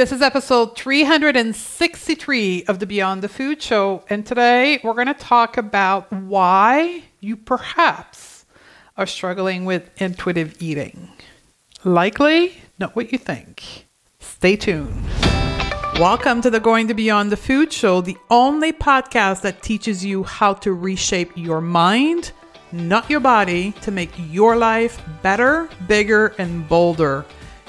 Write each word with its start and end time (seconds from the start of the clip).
This 0.00 0.12
is 0.12 0.22
episode 0.22 0.78
363 0.78 2.64
of 2.64 2.78
the 2.78 2.86
Beyond 2.86 3.20
the 3.20 3.28
Food 3.28 3.60
Show, 3.60 4.02
and 4.08 4.24
today 4.24 4.80
we're 4.82 4.94
going 4.94 5.08
to 5.08 5.12
talk 5.12 5.58
about 5.58 6.10
why 6.10 7.02
you 7.20 7.36
perhaps 7.36 8.46
are 8.96 9.04
struggling 9.04 9.66
with 9.66 9.90
intuitive 10.00 10.56
eating. 10.58 11.10
Likely 11.84 12.62
not 12.78 12.96
what 12.96 13.12
you 13.12 13.18
think. 13.18 13.88
Stay 14.20 14.56
tuned. 14.56 15.04
Welcome 15.96 16.40
to 16.40 16.50
the 16.50 16.60
Going 16.60 16.88
to 16.88 16.94
Beyond 16.94 17.30
the 17.30 17.36
Food 17.36 17.70
Show, 17.70 18.00
the 18.00 18.16
only 18.30 18.72
podcast 18.72 19.42
that 19.42 19.62
teaches 19.62 20.02
you 20.02 20.22
how 20.22 20.54
to 20.54 20.72
reshape 20.72 21.30
your 21.36 21.60
mind, 21.60 22.32
not 22.72 23.10
your 23.10 23.20
body, 23.20 23.72
to 23.82 23.90
make 23.90 24.12
your 24.30 24.56
life 24.56 24.98
better, 25.20 25.68
bigger, 25.86 26.28
and 26.38 26.66
bolder. 26.66 27.26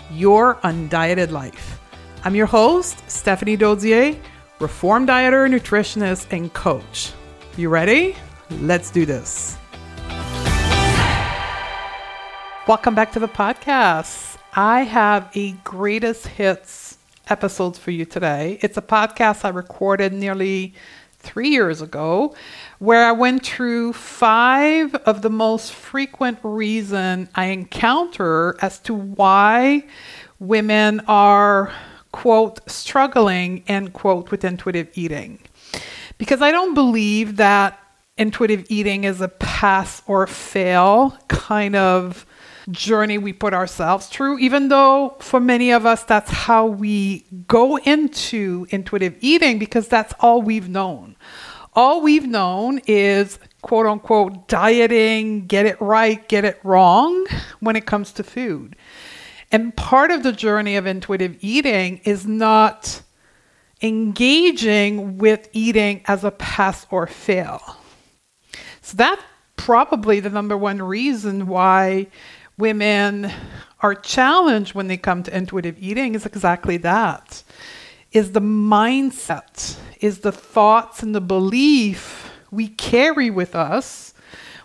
Your 0.10 0.56
undieted 0.64 1.32
life. 1.32 1.81
I'm 2.24 2.36
your 2.36 2.46
host, 2.46 3.02
Stephanie 3.10 3.58
Dodier, 3.58 4.16
reformed 4.60 5.10
dieter, 5.10 5.50
nutritionist, 5.50 6.32
and 6.32 6.54
coach. 6.54 7.14
You 7.58 7.70
ready? 7.70 8.16
Let's 8.60 8.92
do 8.92 9.08
this. 9.08 9.58
Welcome 12.68 12.94
back 12.94 13.12
to 13.14 13.20
the 13.20 13.28
podcast. 13.28 14.38
I 14.54 14.82
have 14.82 15.32
a 15.36 15.54
greatest 15.64 16.28
hits 16.28 17.00
episodes 17.28 17.80
for 17.80 17.90
you 17.90 18.06
today. 18.06 18.60
It's 18.62 18.78
a 18.78 18.84
podcast 18.84 19.44
I 19.44 19.50
recorded 19.50 20.14
nearly 20.14 20.76
three 21.18 21.50
years 21.50 21.82
ago 21.82 22.36
where 22.78 23.04
I 23.04 23.14
went 23.14 23.44
through 23.44 23.94
five 23.94 24.94
of 24.94 25.24
the 25.24 25.32
most 25.32 25.74
frequent 25.74 26.38
reason 26.44 27.30
I 27.34 27.46
encounter 27.46 28.58
as 28.62 28.78
to 28.82 28.94
why 28.94 29.86
women 30.40 31.00
are 31.08 31.74
quote, 32.12 32.60
struggling, 32.70 33.64
end 33.68 33.94
quote, 33.94 34.32
with 34.32 34.44
intuitive 34.44 34.90
eating. 34.94 35.40
Because 36.18 36.42
I 36.42 36.52
don't 36.52 36.74
believe 36.74 37.38
that 37.38 37.80
intuitive 38.18 38.66
eating 38.70 39.04
is 39.04 39.22
a 39.22 39.28
pass 39.28 40.02
or 40.08 40.28
fail 40.28 41.18
kind 41.28 41.76
of 41.76 42.26
journey 42.70 43.18
we 43.18 43.34
put 43.34 43.54
ourselves 43.54 44.08
through, 44.08 44.40
even 44.40 44.68
though 44.68 45.16
for 45.20 45.40
many 45.40 45.72
of 45.72 45.86
us, 45.86 46.04
that's 46.04 46.30
how 46.30 46.66
we 46.66 47.26
go 47.48 47.78
into 47.78 48.68
intuitive 48.70 49.16
eating 49.20 49.58
because 49.58 49.88
that's 49.88 50.14
all 50.20 50.42
we've 50.42 50.70
known. 50.70 51.16
All 51.74 52.02
we've 52.02 52.28
known 52.28 52.82
is 52.86 53.40
quote 53.62 53.86
unquote 53.86 54.48
dieting, 54.48 55.48
get 55.48 55.66
it 55.66 55.80
right, 55.82 56.28
get 56.28 56.46
it 56.46 56.60
wrong 56.64 57.26
when 57.60 57.76
it 57.76 57.86
comes 57.86 58.12
to 58.14 58.24
food. 58.24 58.76
And 59.52 59.76
part 59.76 60.12
of 60.12 60.24
the 60.24 60.32
journey 60.32 60.78
of 60.78 60.86
intuitive 60.86 61.38
eating 61.42 62.00
is 62.04 62.26
not 62.26 63.02
engaging 63.82 65.18
with 65.18 65.50
eating 65.52 66.02
as 66.06 66.24
a 66.24 66.32
pass 66.32 66.86
or 66.90 67.08
fail. 67.08 67.62
So 68.82 68.98
that's 68.98 69.22
probably 69.58 70.20
the 70.20 70.30
number 70.30 70.58
one 70.58 70.82
reason 70.82 71.48
why 71.48 72.08
women 72.58 73.32
are 73.82 73.96
challenged 73.96 74.74
when 74.74 74.88
they 74.88 74.98
come 74.98 75.24
to 75.24 75.36
intuitive 75.36 75.76
eating 75.80 76.16
is 76.16 76.26
exactly 76.26 76.78
that. 76.78 77.44
Is 78.12 78.32
the 78.34 78.42
mindset, 78.42 79.78
is 80.00 80.20
the 80.20 80.32
thoughts 80.32 81.02
and 81.02 81.16
the 81.16 81.22
belief 81.22 82.32
we 82.52 82.68
carry 82.68 83.30
with 83.30 83.56
us 83.56 84.14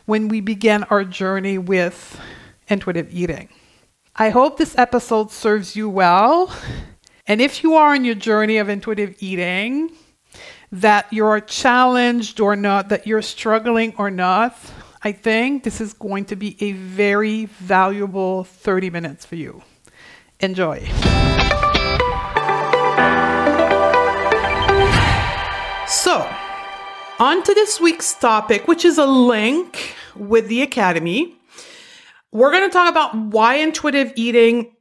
when 0.04 0.28
we 0.28 0.40
begin 0.40 0.84
our 0.84 1.04
journey 1.04 1.58
with 1.58 2.20
intuitive 2.68 3.12
eating. 3.12 3.48
I 4.18 4.30
hope 4.30 4.56
this 4.56 4.74
episode 4.78 5.30
serves 5.30 5.76
you 5.76 5.90
well. 5.90 6.50
And 7.26 7.38
if 7.42 7.62
you 7.62 7.74
are 7.74 7.92
on 7.92 8.06
your 8.06 8.14
journey 8.14 8.56
of 8.56 8.70
intuitive 8.70 9.14
eating, 9.18 9.90
that 10.72 11.12
you're 11.12 11.38
challenged 11.40 12.40
or 12.40 12.56
not, 12.56 12.88
that 12.88 13.06
you're 13.06 13.20
struggling 13.20 13.92
or 13.98 14.10
not, 14.10 14.56
I 15.02 15.12
think 15.12 15.64
this 15.64 15.82
is 15.82 15.92
going 15.92 16.24
to 16.26 16.36
be 16.36 16.56
a 16.60 16.72
very 16.72 17.44
valuable 17.44 18.44
30 18.44 18.88
minutes 18.88 19.26
for 19.26 19.34
you. 19.34 19.62
Enjoy. 20.40 20.86
So, 25.86 26.26
on 27.18 27.42
to 27.42 27.52
this 27.52 27.78
week's 27.82 28.14
topic, 28.14 28.66
which 28.66 28.86
is 28.86 28.96
a 28.96 29.04
link 29.04 29.94
with 30.14 30.48
the 30.48 30.62
Academy. 30.62 31.35
We're 32.32 32.50
going 32.50 32.68
to 32.68 32.72
talk 32.72 32.90
about 32.90 33.16
why 33.16 33.56
intuitive 33.56 34.12
eating 34.16 34.72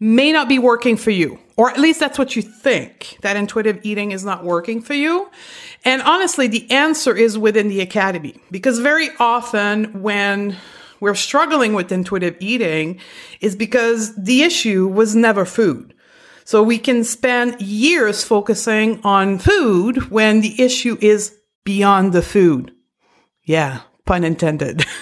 may 0.00 0.32
not 0.32 0.48
be 0.48 0.58
working 0.58 0.96
for 0.96 1.10
you, 1.10 1.38
or 1.56 1.70
at 1.70 1.78
least 1.78 2.00
that's 2.00 2.18
what 2.18 2.34
you 2.34 2.42
think 2.42 3.18
that 3.22 3.36
intuitive 3.36 3.78
eating 3.84 4.10
is 4.10 4.24
not 4.24 4.42
working 4.42 4.82
for 4.82 4.94
you. 4.94 5.30
And 5.84 6.02
honestly, 6.02 6.48
the 6.48 6.68
answer 6.72 7.16
is 7.16 7.38
within 7.38 7.68
the 7.68 7.80
academy 7.80 8.34
because 8.50 8.80
very 8.80 9.10
often 9.20 10.02
when 10.02 10.56
we're 10.98 11.14
struggling 11.14 11.74
with 11.74 11.92
intuitive 11.92 12.36
eating 12.40 13.00
is 13.40 13.54
because 13.54 14.14
the 14.16 14.42
issue 14.42 14.88
was 14.88 15.14
never 15.14 15.44
food. 15.44 15.94
So 16.44 16.62
we 16.62 16.78
can 16.78 17.04
spend 17.04 17.60
years 17.60 18.24
focusing 18.24 19.00
on 19.04 19.38
food 19.38 20.10
when 20.10 20.40
the 20.40 20.60
issue 20.60 20.98
is 21.00 21.36
beyond 21.64 22.12
the 22.12 22.22
food. 22.22 22.72
Yeah, 23.44 23.82
pun 24.04 24.24
intended. 24.24 24.84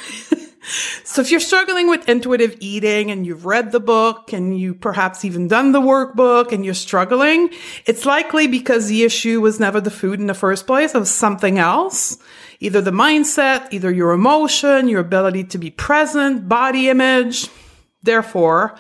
So 1.05 1.21
if 1.21 1.31
you're 1.31 1.41
struggling 1.41 1.89
with 1.89 2.09
intuitive 2.09 2.57
eating 2.61 3.11
and 3.11 3.27
you've 3.27 3.47
read 3.47 3.73
the 3.73 3.81
book 3.81 4.33
and 4.33 4.59
you 4.59 4.75
perhaps 4.75 5.25
even 5.25 5.49
done 5.49 5.73
the 5.73 5.81
workbook 5.81 6.53
and 6.53 6.65
you're 6.65 6.75
struggling, 6.75 7.51
it's 7.87 8.07
likely 8.07 8.47
because 8.47 8.89
the 8.89 9.03
issue 9.03 9.41
was 9.41 9.59
never 9.59 9.81
the 9.81 9.91
food 9.91 10.21
in 10.21 10.27
the 10.27 10.35
first 10.35 10.67
place. 10.67 10.95
It 10.95 10.99
was 10.99 11.11
something 11.11 11.59
else. 11.59 12.19
Either 12.61 12.81
the 12.81 12.91
mindset, 12.91 13.69
either 13.73 13.91
your 13.91 14.13
emotion, 14.13 14.89
your 14.89 15.01
ability 15.01 15.45
to 15.45 15.59
be 15.59 15.71
present, 15.71 16.49
body 16.49 16.89
image. 16.89 17.49
Therefore, 18.03 18.77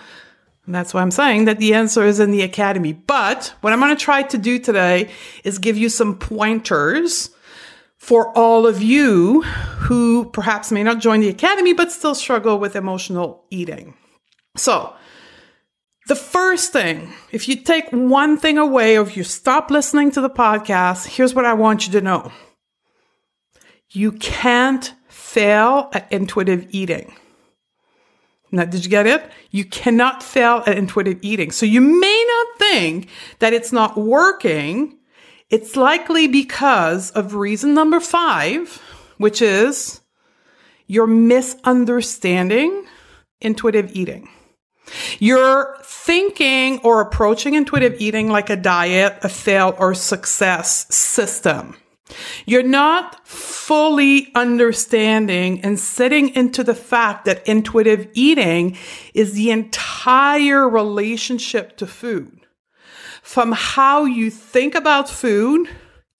that's 0.68 0.94
why 0.94 1.02
I'm 1.02 1.10
saying 1.10 1.46
that 1.46 1.58
the 1.58 1.74
answer 1.74 2.04
is 2.04 2.20
in 2.20 2.30
the 2.30 2.42
academy. 2.42 2.92
But 2.92 3.54
what 3.60 3.72
I'm 3.72 3.80
going 3.80 3.96
to 3.96 4.02
try 4.02 4.22
to 4.22 4.38
do 4.38 4.58
today 4.58 5.10
is 5.44 5.58
give 5.58 5.76
you 5.76 5.88
some 5.88 6.18
pointers 6.18 7.30
for 8.00 8.36
all 8.36 8.66
of 8.66 8.82
you 8.82 9.42
who 9.42 10.24
perhaps 10.30 10.72
may 10.72 10.82
not 10.82 10.98
join 10.98 11.20
the 11.20 11.28
academy 11.28 11.74
but 11.74 11.92
still 11.92 12.14
struggle 12.14 12.58
with 12.58 12.74
emotional 12.74 13.44
eating. 13.50 13.94
So, 14.56 14.94
the 16.08 16.16
first 16.16 16.72
thing, 16.72 17.12
if 17.30 17.46
you 17.46 17.56
take 17.56 17.88
one 17.90 18.36
thing 18.36 18.58
away 18.58 18.96
or 18.96 19.02
if 19.02 19.16
you 19.16 19.22
stop 19.22 19.70
listening 19.70 20.10
to 20.12 20.20
the 20.20 20.30
podcast, 20.30 21.06
here's 21.06 21.34
what 21.34 21.44
I 21.44 21.52
want 21.52 21.86
you 21.86 21.92
to 21.92 22.00
know. 22.00 22.32
You 23.90 24.12
can't 24.12 24.92
fail 25.08 25.90
at 25.92 26.10
intuitive 26.10 26.66
eating. 26.70 27.14
Now, 28.50 28.64
did 28.64 28.84
you 28.84 28.90
get 28.90 29.06
it? 29.06 29.30
You 29.50 29.64
cannot 29.64 30.22
fail 30.22 30.64
at 30.66 30.76
intuitive 30.76 31.18
eating. 31.22 31.52
So 31.52 31.66
you 31.66 31.80
may 31.80 32.24
not 32.26 32.58
think 32.58 33.08
that 33.38 33.52
it's 33.52 33.72
not 33.72 33.96
working 33.96 34.96
it's 35.50 35.76
likely 35.76 36.28
because 36.28 37.10
of 37.10 37.34
reason 37.34 37.74
number 37.74 38.00
five, 38.00 38.80
which 39.18 39.42
is 39.42 40.00
you're 40.86 41.06
misunderstanding 41.06 42.84
intuitive 43.40 43.94
eating. 43.94 44.28
You're 45.18 45.76
thinking 45.82 46.80
or 46.80 47.00
approaching 47.00 47.54
intuitive 47.54 48.00
eating 48.00 48.28
like 48.28 48.50
a 48.50 48.56
diet, 48.56 49.18
a 49.22 49.28
fail 49.28 49.76
or 49.78 49.94
success 49.94 50.92
system. 50.94 51.76
You're 52.44 52.64
not 52.64 53.24
fully 53.26 54.32
understanding 54.34 55.60
and 55.60 55.78
sitting 55.78 56.30
into 56.34 56.64
the 56.64 56.74
fact 56.74 57.24
that 57.26 57.46
intuitive 57.46 58.08
eating 58.14 58.76
is 59.14 59.34
the 59.34 59.50
entire 59.50 60.68
relationship 60.68 61.76
to 61.76 61.86
food 61.86 62.39
from 63.22 63.52
how 63.52 64.04
you 64.04 64.30
think 64.30 64.74
about 64.74 65.08
food, 65.08 65.68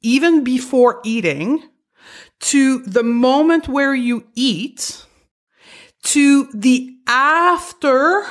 even 0.02 0.44
before 0.44 1.00
eating, 1.05 1.62
to 2.41 2.81
the 2.81 3.02
moment 3.02 3.69
where 3.69 3.94
you 3.94 4.26
eat, 4.35 5.05
to 6.02 6.49
the 6.55 6.97
after 7.06 8.25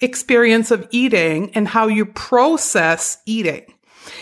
experience 0.00 0.70
of 0.70 0.86
eating 0.90 1.50
and 1.54 1.66
how 1.68 1.86
you 1.86 2.04
process 2.04 3.18
eating. 3.26 3.64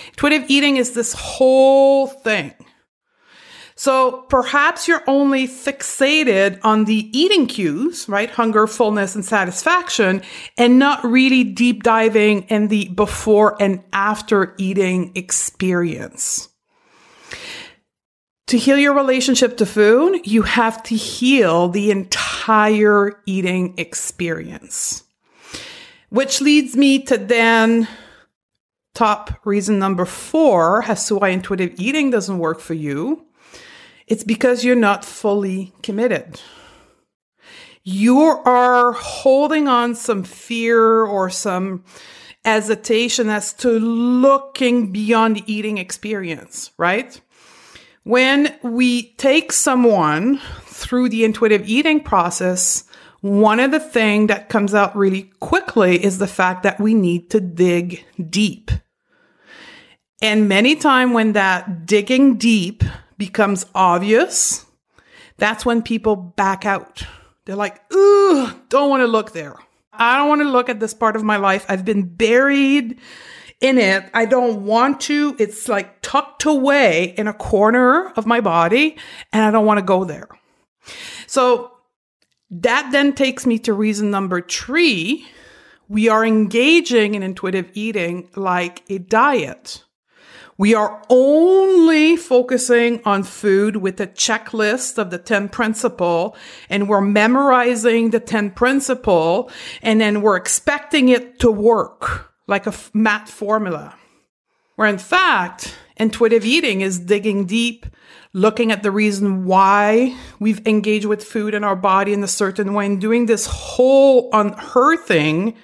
Intuitive 0.09 0.45
eating 0.49 0.77
is 0.77 0.93
this 0.93 1.13
whole 1.13 2.07
thing. 2.07 2.55
So 3.83 4.27
perhaps 4.29 4.87
you're 4.87 5.03
only 5.09 5.49
fixated 5.49 6.61
on 6.63 6.85
the 6.85 7.11
eating 7.19 7.49
cues, 7.49 8.09
right? 8.09 8.31
Hunger, 8.31 8.69
fullness, 8.69 9.17
and 9.17 9.25
satisfaction, 9.25 10.23
and 10.57 10.79
not 10.79 11.03
really 11.03 11.43
deep 11.43 11.83
diving 11.83 12.43
in 12.43 12.69
the 12.69 12.91
before 12.91 13.61
and 13.61 13.83
after 13.93 14.55
eating 14.57 15.11
experience. 15.17 16.49
To 18.47 18.57
heal 18.57 18.79
your 18.79 18.95
relationship 18.95 19.57
to 19.57 19.67
food, 19.67 20.29
you 20.29 20.43
have 20.43 20.81
to 20.85 20.95
heal 20.95 21.67
the 21.69 21.91
entire 21.91 23.21
eating 23.27 23.75
experience. 23.79 25.03
Which 26.09 26.41
leads 26.41 26.77
me 26.77 27.03
to 27.07 27.19
then 27.19 27.89
top 28.95 29.45
reason 29.45 29.81
number 29.81 30.05
four 30.05 30.85
as 30.85 31.05
to 31.09 31.17
why 31.17 31.31
intuitive 31.31 31.75
eating 31.81 32.11
doesn't 32.11 32.39
work 32.39 32.61
for 32.61 32.75
you, 32.75 33.27
it's 34.13 34.25
because 34.25 34.63
you're 34.63 34.77
not 34.77 35.07
fully 35.07 35.73
committed. 35.83 36.39
You 37.83 38.19
are 38.21 38.93
holding 38.93 39.69
on 39.69 39.95
some 39.95 40.23
fear 40.23 41.03
or 41.03 41.31
some 41.31 41.85
hesitation 42.45 43.31
as 43.31 43.55
to 43.55 43.71
looking 43.71 44.93
beyond 44.93 45.37
the 45.37 45.45
eating 45.51 45.79
experience, 45.79 46.73
right? 46.77 47.19
When 48.03 48.55
we 48.63 49.15
take 49.15 49.51
someone 49.51 50.41
through 50.65 51.09
the 51.09 51.25
intuitive 51.25 51.67
eating 51.67 52.01
process, 52.01 52.85
one 53.23 53.61
of 53.61 53.71
the 53.71 53.81
things 53.81 54.29
that 54.29 54.51
comes 54.51 54.75
out 54.75 54.95
really 54.95 55.31
quickly 55.41 56.05
is 56.05 56.19
the 56.19 56.27
fact 56.27 56.65
that 56.65 56.79
we 56.79 56.93
need 56.93 57.31
to 57.31 57.41
dig 57.41 58.05
deep. 58.29 58.73
And 60.21 60.51
many 60.51 60.77
times 60.77 61.15
when 61.15 61.33
that 61.33 61.87
digging 61.87 62.37
deep 62.37 62.85
becomes 63.19 63.67
obvious, 63.75 64.65
that's 65.37 65.65
when 65.67 65.83
people 65.83 66.17
back 66.17 66.65
out. 66.65 67.03
They're 67.45 67.57
like, 67.57 67.81
ooh, 67.93 68.51
don't 68.69 68.91
want 68.91 69.03
to 69.03 69.07
look 69.07 69.33
there. 69.33 69.57
I 69.93 70.17
don't 70.17 70.29
want 70.29 70.41
to 70.41 70.49
look 70.49 70.69
at 70.69 70.81
this 70.81 70.95
part 70.95 71.17
of 71.17 71.23
my 71.23 71.37
life. 71.37 71.67
I've 71.69 71.85
been 71.85 72.05
buried 72.05 72.99
in 73.61 73.79
it. 73.79 74.05
I 74.15 74.25
don't 74.25 74.65
want 74.65 75.01
to. 75.03 75.37
It's 75.39 75.69
like 75.69 76.01
tucked 76.03 76.45
away 76.45 77.15
in 77.17 77.29
a 77.29 77.33
corner 77.33 78.09
of 78.11 78.27
my 78.27 78.41
body 78.41 78.97
and 79.33 79.43
I 79.43 79.51
don't 79.51 79.67
want 79.67 79.79
to 79.79 79.85
go 79.85 80.05
there. 80.05 80.29
So 81.27 81.73
that 82.51 82.91
then 82.93 83.15
takes 83.15 83.47
me 83.47 83.59
to 83.61 83.73
reason 83.73 84.11
number 84.11 84.41
three. 84.41 85.27
We 85.89 86.09
are 86.09 86.25
engaging 86.25 87.15
in 87.15 87.23
intuitive 87.23 87.71
eating 87.75 88.29
like 88.35 88.83
a 88.89 88.99
diet. 88.99 89.85
We 90.59 90.75
are 90.75 91.03
only 91.09 92.17
focusing 92.17 93.01
on 93.05 93.23
food 93.23 93.77
with 93.77 94.01
a 94.01 94.07
checklist 94.07 94.99
of 94.99 95.11
the 95.11 95.19
10 95.19 95.49
principle 95.49 96.37
and 96.69 96.89
we're 96.89 97.01
memorizing 97.01 98.11
the 98.11 98.21
10 98.21 98.51
principle 98.51 99.51
and 99.81 100.01
then 100.01 100.21
we're 100.21 100.37
expecting 100.37 101.09
it 101.09 101.39
to 101.41 101.51
work 101.51 102.33
like 102.47 102.67
a 102.67 102.75
math 102.93 103.31
formula. 103.31 103.97
Where 104.77 104.89
in 104.89 104.99
fact, 104.99 105.75
intuitive 105.97 106.45
eating 106.45 106.83
is 106.83 106.99
digging 106.99 107.47
deep, 107.47 107.87
looking 108.35 108.71
at 108.73 108.83
the 108.83 108.91
reason 108.91 109.47
why 109.47 110.17
we've 110.39 110.67
engaged 110.67 111.07
with 111.07 111.25
food 111.25 111.55
in 111.55 111.65
our 111.65 111.77
body 111.77 112.13
in 112.13 112.23
a 112.23 112.29
certain 112.29 112.75
way 112.75 112.87
and 112.87 113.01
doing 113.01 113.27
this 113.27 113.47
whole 113.47 114.29
unearthing 114.33 115.55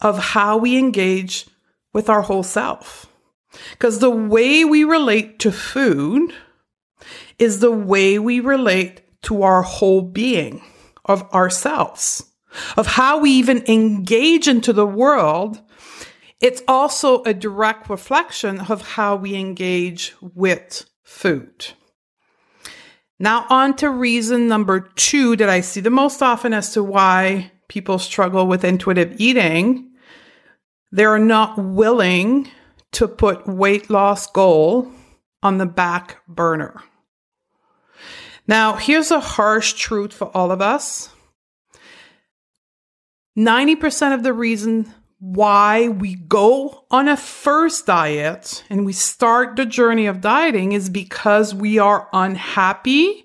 of 0.00 0.18
how 0.18 0.56
we 0.56 0.78
engage 0.78 1.46
with 1.92 2.08
our 2.08 2.22
whole 2.22 2.42
self. 2.42 3.06
Because 3.72 3.98
the 3.98 4.10
way 4.10 4.64
we 4.64 4.84
relate 4.84 5.38
to 5.40 5.52
food 5.52 6.32
is 7.38 7.60
the 7.60 7.72
way 7.72 8.18
we 8.18 8.40
relate 8.40 9.02
to 9.22 9.42
our 9.42 9.62
whole 9.62 10.02
being 10.02 10.62
of 11.04 11.22
ourselves, 11.32 12.24
of 12.76 12.86
how 12.86 13.18
we 13.18 13.30
even 13.30 13.64
engage 13.68 14.48
into 14.48 14.72
the 14.72 14.86
world. 14.86 15.60
It's 16.40 16.62
also 16.66 17.22
a 17.22 17.34
direct 17.34 17.88
reflection 17.88 18.60
of 18.60 18.82
how 18.82 19.16
we 19.16 19.34
engage 19.34 20.14
with 20.20 20.84
food. 21.02 21.68
Now, 23.18 23.46
on 23.48 23.76
to 23.76 23.88
reason 23.88 24.48
number 24.48 24.80
two 24.80 25.36
that 25.36 25.48
I 25.48 25.60
see 25.60 25.80
the 25.80 25.90
most 25.90 26.22
often 26.22 26.52
as 26.52 26.72
to 26.72 26.82
why 26.82 27.52
people 27.68 27.98
struggle 27.98 28.48
with 28.48 28.64
intuitive 28.64 29.14
eating. 29.20 29.92
They're 30.90 31.18
not 31.18 31.56
willing 31.56 32.48
to 32.92 33.08
put 33.08 33.46
weight 33.46 33.90
loss 33.90 34.26
goal 34.26 34.90
on 35.42 35.58
the 35.58 35.66
back 35.66 36.18
burner. 36.28 36.82
Now, 38.46 38.74
here's 38.74 39.10
a 39.10 39.20
harsh 39.20 39.74
truth 39.74 40.12
for 40.12 40.28
all 40.36 40.50
of 40.50 40.60
us 40.60 41.10
90% 43.36 44.14
of 44.14 44.22
the 44.22 44.32
reason 44.32 44.92
why 45.18 45.88
we 45.88 46.16
go 46.16 46.84
on 46.90 47.08
a 47.08 47.16
first 47.16 47.86
diet 47.86 48.64
and 48.68 48.84
we 48.84 48.92
start 48.92 49.56
the 49.56 49.64
journey 49.64 50.06
of 50.06 50.20
dieting 50.20 50.72
is 50.72 50.90
because 50.90 51.54
we 51.54 51.78
are 51.78 52.08
unhappy 52.12 53.24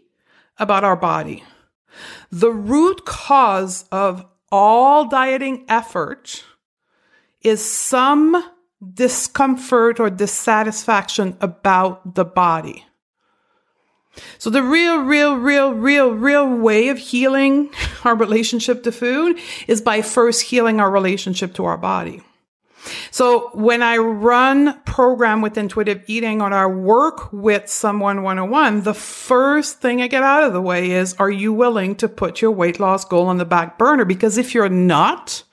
about 0.59 0.83
our 0.83 0.95
body. 0.95 1.43
The 2.31 2.51
root 2.51 3.05
cause 3.05 3.85
of 3.91 4.23
all 4.51 5.07
dieting 5.09 5.65
effort 5.67 6.43
is 7.41 7.63
some 7.65 8.43
discomfort 8.94 10.00
or 10.00 10.09
dissatisfaction 10.09 11.38
about 11.41 12.15
the 12.15 12.25
body. 12.25 12.85
So 14.38 14.50
the 14.50 14.63
real, 14.63 15.00
real, 15.00 15.35
real, 15.35 15.71
real, 15.71 16.12
real 16.12 16.47
way 16.57 16.89
of 16.89 16.97
healing 16.97 17.69
our 18.03 18.15
relationship 18.15 18.83
to 18.83 18.91
food 18.91 19.39
is 19.68 19.81
by 19.81 20.01
first 20.01 20.44
healing 20.44 20.79
our 20.79 20.89
relationship 20.89 21.53
to 21.56 21.65
our 21.65 21.77
body. 21.77 22.21
So 23.12 23.50
when 23.53 23.81
I 23.81 23.97
run 23.97 24.80
program 24.83 25.41
with 25.41 25.57
intuitive 25.57 26.03
eating 26.07 26.41
or 26.41 26.53
I 26.53 26.65
work 26.68 27.31
with 27.33 27.69
someone 27.69 28.23
101, 28.23 28.83
the 28.83 28.94
first 28.94 29.81
thing 29.81 30.01
I 30.01 30.07
get 30.07 30.23
out 30.23 30.44
of 30.44 30.53
the 30.53 30.62
way 30.62 30.91
is, 30.91 31.13
are 31.15 31.30
you 31.30 31.51
willing 31.51 31.95
to 31.95 32.07
put 32.07 32.41
your 32.41 32.51
weight 32.51 32.80
loss 32.80 33.03
goal 33.03 33.27
on 33.27 33.38
the 33.38 33.45
back 33.45 33.77
burner? 33.77 34.06
Because 34.06 34.38
if 34.38 34.53
you're 34.53 34.69
not, 34.69 35.44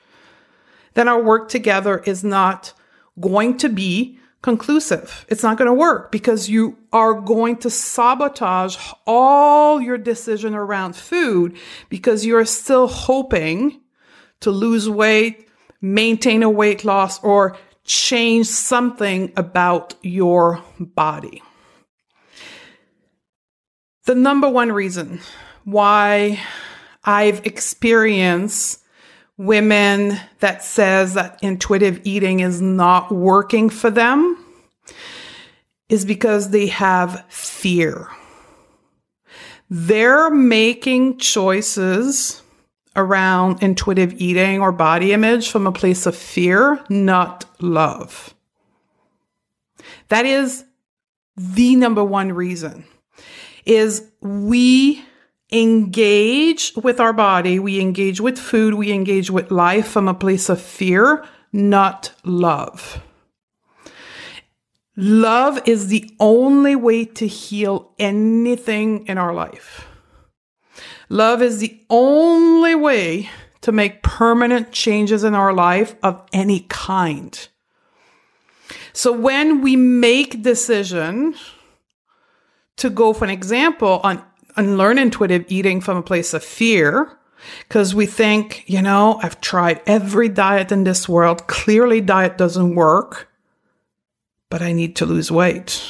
then 0.95 1.09
our 1.09 1.21
work 1.21 1.49
together 1.49 1.99
is 2.07 2.23
not 2.23 2.73
going 3.21 3.57
to 3.59 3.69
be 3.69 4.19
conclusive. 4.43 5.25
It's 5.29 5.43
not 5.43 5.57
going 5.57 5.69
to 5.69 5.75
work 5.75 6.13
because 6.13 6.51
you 6.51 6.77
are 6.93 7.15
going 7.15 7.57
to 7.59 7.71
sabotage 7.71 8.77
all 9.07 9.81
your 9.81 9.97
decision 9.97 10.55
around 10.55 10.95
food 10.95 11.57
because 11.89 12.27
you're 12.27 12.45
still 12.45 12.87
hoping 12.87 13.81
to 14.41 14.51
lose 14.51 14.89
weight, 14.89 15.49
maintain 15.81 16.43
a 16.43 16.51
weight 16.51 16.85
loss, 16.85 17.23
or 17.25 17.57
change 17.85 18.47
something 18.47 19.33
about 19.37 19.95
your 20.03 20.63
body. 20.79 21.43
The 24.05 24.15
number 24.15 24.51
one 24.51 24.73
reason 24.73 25.21
why 25.65 26.39
I've 27.03 27.47
experienced 27.47 28.84
women 29.37 30.19
that 30.41 30.63
says 30.63 31.15
that 31.15 31.39
intuitive 31.43 32.01
eating 32.05 32.41
is 32.41 32.61
not 32.61 33.11
working 33.11 33.69
for 33.69 33.91
them 33.91 34.45
is 35.89 36.05
because 36.05 36.51
they 36.51 36.69
have 36.69 37.25
fear. 37.29 38.09
They're 39.69 40.31
making 40.31 41.19
choices 41.19 42.43
around 42.97 43.63
intuitive 43.63 44.15
eating 44.21 44.61
or 44.61 44.71
body 44.71 45.13
image 45.13 45.51
from 45.51 45.67
a 45.67 45.73
place 45.73 46.07
of 46.07 46.15
fear, 46.15 46.85
not 46.89 47.45
love. 47.61 48.35
That 50.09 50.27
is 50.27 50.65
the 51.37 51.75
number 51.77 52.05
one 52.05 52.33
reason 52.33 52.85
is 53.67 54.07
we 54.21 55.05
engage 55.55 56.73
with 56.75 56.99
our 56.99 57.13
body, 57.13 57.59
we 57.59 57.81
engage 57.81 58.21
with 58.21 58.39
food, 58.39 58.75
we 58.75 58.93
engage 58.93 59.31
with 59.31 59.51
life 59.51 59.87
from 59.87 60.09
a 60.09 60.15
place 60.15 60.49
of 60.49 60.61
fear, 60.61 61.25
not 61.53 62.13
love. 62.25 63.01
Love 64.97 65.61
is 65.67 65.89
the 65.89 66.13
only 66.19 66.75
way 66.77 67.05
to 67.05 67.27
heal 67.27 67.93
anything 67.99 69.07
in 69.07 69.17
our 69.17 69.33
life. 69.33 69.87
Love 71.09 71.41
is 71.43 71.59
the 71.59 71.81
only 71.89 72.75
way 72.75 73.29
to 73.61 73.73
make 73.73 74.03
permanent 74.03 74.73
changes 74.73 75.25
in 75.25 75.35
our 75.35 75.53
life 75.53 75.95
of 76.03 76.21
any 76.33 76.61
kind. 76.69 77.49
So 78.93 79.13
when 79.13 79.63
we 79.63 79.77
make 79.77 80.43
decision 80.43 81.35
to 82.77 82.91
go 82.91 83.13
for 83.13 83.25
an 83.25 83.31
example 83.31 84.01
on 84.03 84.23
and 84.57 84.79
learn 84.79 84.99
intuitive 84.99 85.45
eating 85.49 85.81
from 85.81 85.97
a 85.97 86.03
place 86.03 86.35
of 86.35 86.45
fear 86.45 87.17
because 87.61 87.95
we 87.95 88.07
think, 88.07 88.65
you 88.67 88.81
know, 88.81 89.19
I've 89.23 89.41
tried 89.41 89.81
every 89.87 90.29
diet 90.29 90.73
in 90.73 90.85
this 90.85 91.09
world. 91.09 91.47
Clearly, 91.47 92.01
diet 92.01 92.39
doesn't 92.39 92.75
work, 92.75 93.29
but 94.51 94.63
I 94.63 94.73
need 94.73 94.97
to 94.97 95.07
lose 95.07 95.31
weight. 95.31 95.83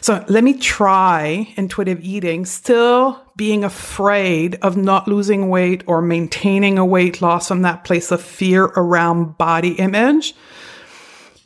So 0.00 0.24
let 0.28 0.42
me 0.42 0.58
try 0.58 1.52
intuitive 1.56 2.00
eating, 2.00 2.44
still 2.44 3.22
being 3.36 3.62
afraid 3.62 4.56
of 4.56 4.76
not 4.76 5.06
losing 5.06 5.48
weight 5.48 5.84
or 5.86 6.02
maintaining 6.02 6.78
a 6.78 6.84
weight 6.84 7.22
loss 7.22 7.48
from 7.48 7.62
that 7.62 7.84
place 7.84 8.10
of 8.10 8.20
fear 8.20 8.64
around 8.64 9.38
body 9.38 9.72
image. 9.74 10.34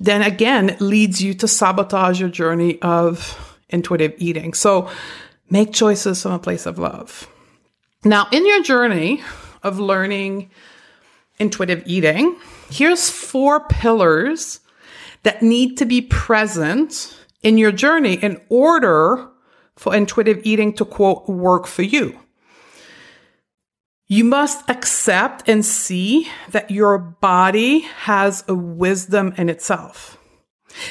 Then 0.01 0.23
again, 0.23 0.71
it 0.71 0.81
leads 0.81 1.23
you 1.23 1.35
to 1.35 1.49
sabotage 1.49 2.21
your 2.21 2.29
journey 2.29 2.81
of 2.83 3.59
intuitive 3.69 4.15
eating. 4.19 4.55
So 4.55 4.91
Make 5.49 5.73
choices 5.73 6.23
from 6.23 6.33
a 6.33 6.39
place 6.39 6.67
of 6.67 6.79
love. 6.79 7.29
Now, 8.05 8.29
in 8.33 8.47
your 8.47 8.63
journey 8.63 9.23
of 9.63 9.79
learning 9.79 10.51
intuitive 11.39 11.83
eating, 11.87 12.37
here's 12.71 13.11
four 13.11 13.67
pillars 13.69 14.61
that 15.23 15.43
need 15.43 15.77
to 15.79 15.85
be 15.85 16.03
present 16.03 17.17
in 17.43 17.59
your 17.59 17.73
journey 17.73 18.15
in 18.15 18.41
order 18.49 19.29
for 19.77 19.95
intuitive 19.95 20.41
eating 20.45 20.73
to 20.75 20.85
quote 20.85 21.29
work 21.29 21.67
for 21.67 21.83
you. 21.83 22.19
You 24.09 24.25
must 24.25 24.69
accept 24.71 25.49
and 25.49 25.65
see 25.65 26.29
that 26.51 26.71
your 26.71 26.99
body 26.99 27.81
has 27.81 28.45
a 28.47 28.55
wisdom 28.55 29.35
in 29.37 29.49
itself. 29.49 30.17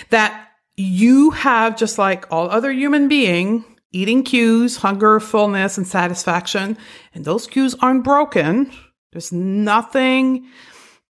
That 0.09 0.49
you 0.75 1.31
have, 1.31 1.77
just 1.77 1.97
like 1.97 2.25
all 2.29 2.49
other 2.49 2.71
human 2.71 3.07
being, 3.07 3.63
eating 3.95 4.23
cues, 4.23 4.77
hunger, 4.77 5.19
fullness, 5.19 5.77
and 5.77 5.87
satisfaction. 5.87 6.77
And 7.13 7.23
those 7.23 7.47
cues 7.47 7.75
aren't 7.75 8.03
broken. 8.03 8.71
There's 9.11 9.31
nothing 9.31 10.47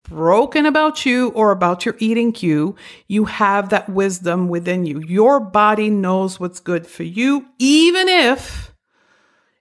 broken 0.03 0.67
about 0.67 1.07
you 1.07 1.29
or 1.29 1.53
about 1.53 1.87
your 1.87 1.95
eating 2.01 2.33
cue. 2.33 2.75
You 3.07 3.27
have 3.27 3.69
that 3.69 3.89
wisdom 3.89 4.49
within 4.49 4.85
you. 4.85 5.01
Your 5.01 5.39
body 5.39 5.91
knows 5.91 6.41
what's 6.41 6.59
good 6.59 6.87
for 6.87 7.05
you, 7.05 7.47
even 7.59 8.09
if 8.09 8.73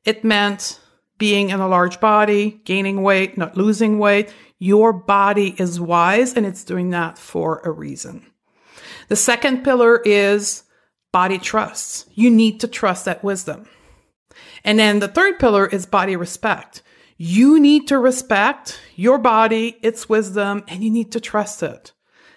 it 0.03 0.23
meant 0.23 0.79
being 1.19 1.51
in 1.51 1.59
a 1.59 1.67
large 1.67 1.99
body, 1.99 2.59
gaining 2.65 3.03
weight, 3.03 3.37
not 3.37 3.55
losing 3.55 3.99
weight. 3.99 4.33
Your 4.57 4.91
body 4.91 5.55
is 5.59 5.79
wise 5.79 6.33
and 6.33 6.45
it's 6.45 6.63
doing 6.63 6.89
that 6.89 7.19
for 7.19 7.61
a 7.63 7.69
reason. 7.69 8.25
The 9.07 9.15
second 9.15 9.63
pillar 9.63 10.01
is 10.03 10.63
body 11.12 11.38
trust. 11.38 12.10
You 12.13 12.30
need 12.30 12.60
to 12.62 12.68
trust 12.68 13.06
that 13.06 13.24
wisdom. 13.24 13.68
And 14.63 14.80
then 14.80 15.00
the 15.00 15.08
third 15.08 15.39
pillar 15.39 15.65
is 15.68 15.86
body 15.86 16.15
respect. 16.15 16.82
You 17.18 17.60
need 17.60 17.88
to 17.89 18.00
respect 18.00 18.80
your 18.96 19.18
body, 19.18 19.77
its 19.82 20.10
wisdom, 20.10 20.63
and 20.68 20.84
you 20.84 20.89
need 20.89 21.12
to 21.12 21.20
trust 21.20 21.62
it. 21.62 21.91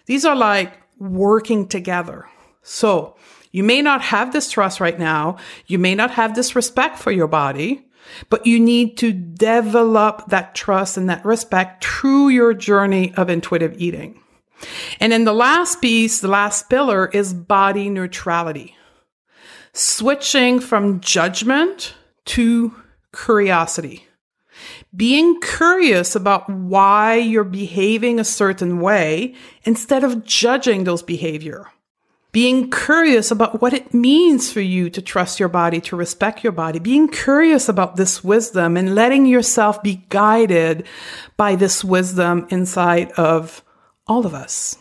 These 0.06 0.24
are 0.24 0.36
like 0.36 0.74
working 0.98 1.68
together. 1.68 2.26
So 2.62 3.16
you 3.50 3.62
may 3.62 3.82
not 3.82 4.02
have 4.02 4.32
this 4.32 4.50
trust 4.50 4.80
right 4.80 4.98
now. 4.98 5.36
You 5.66 5.78
may 5.78 5.94
not 5.94 6.10
have 6.12 6.34
this 6.34 6.56
respect 6.56 6.98
for 6.98 7.12
your 7.12 7.28
body, 7.28 7.86
but 8.28 8.46
you 8.46 8.58
need 8.60 8.98
to 8.98 9.12
develop 9.12 10.26
that 10.26 10.54
trust 10.54 10.96
and 10.96 11.08
that 11.08 11.24
respect 11.24 11.84
through 11.84 12.28
your 12.28 12.52
journey 12.52 13.14
of 13.16 13.30
intuitive 13.30 13.74
eating. 13.78 14.20
And 15.00 15.12
then 15.12 15.24
the 15.24 15.32
last 15.32 15.80
piece, 15.80 16.20
the 16.20 16.28
last 16.28 16.68
pillar 16.68 17.08
is 17.08 17.34
body 17.34 17.88
neutrality. 17.88 18.76
Switching 19.72 20.60
from 20.60 21.00
judgment 21.00 21.94
to 22.26 22.74
curiosity. 23.14 24.06
Being 24.94 25.40
curious 25.40 26.14
about 26.14 26.48
why 26.48 27.16
you're 27.16 27.44
behaving 27.44 28.20
a 28.20 28.24
certain 28.24 28.80
way 28.80 29.34
instead 29.64 30.04
of 30.04 30.24
judging 30.24 30.84
those 30.84 31.02
behavior 31.02 31.66
being 32.34 32.68
curious 32.68 33.30
about 33.30 33.62
what 33.62 33.72
it 33.72 33.94
means 33.94 34.52
for 34.52 34.60
you 34.60 34.90
to 34.90 35.00
trust 35.00 35.38
your 35.38 35.48
body, 35.48 35.80
to 35.80 35.94
respect 35.94 36.42
your 36.42 36.52
body, 36.52 36.80
being 36.80 37.06
curious 37.06 37.68
about 37.68 37.94
this 37.94 38.24
wisdom 38.24 38.76
and 38.76 38.96
letting 38.96 39.24
yourself 39.24 39.80
be 39.84 40.04
guided 40.08 40.84
by 41.36 41.54
this 41.54 41.84
wisdom 41.84 42.44
inside 42.50 43.12
of 43.12 43.62
all 44.06 44.26
of 44.26 44.34
us. 44.34 44.78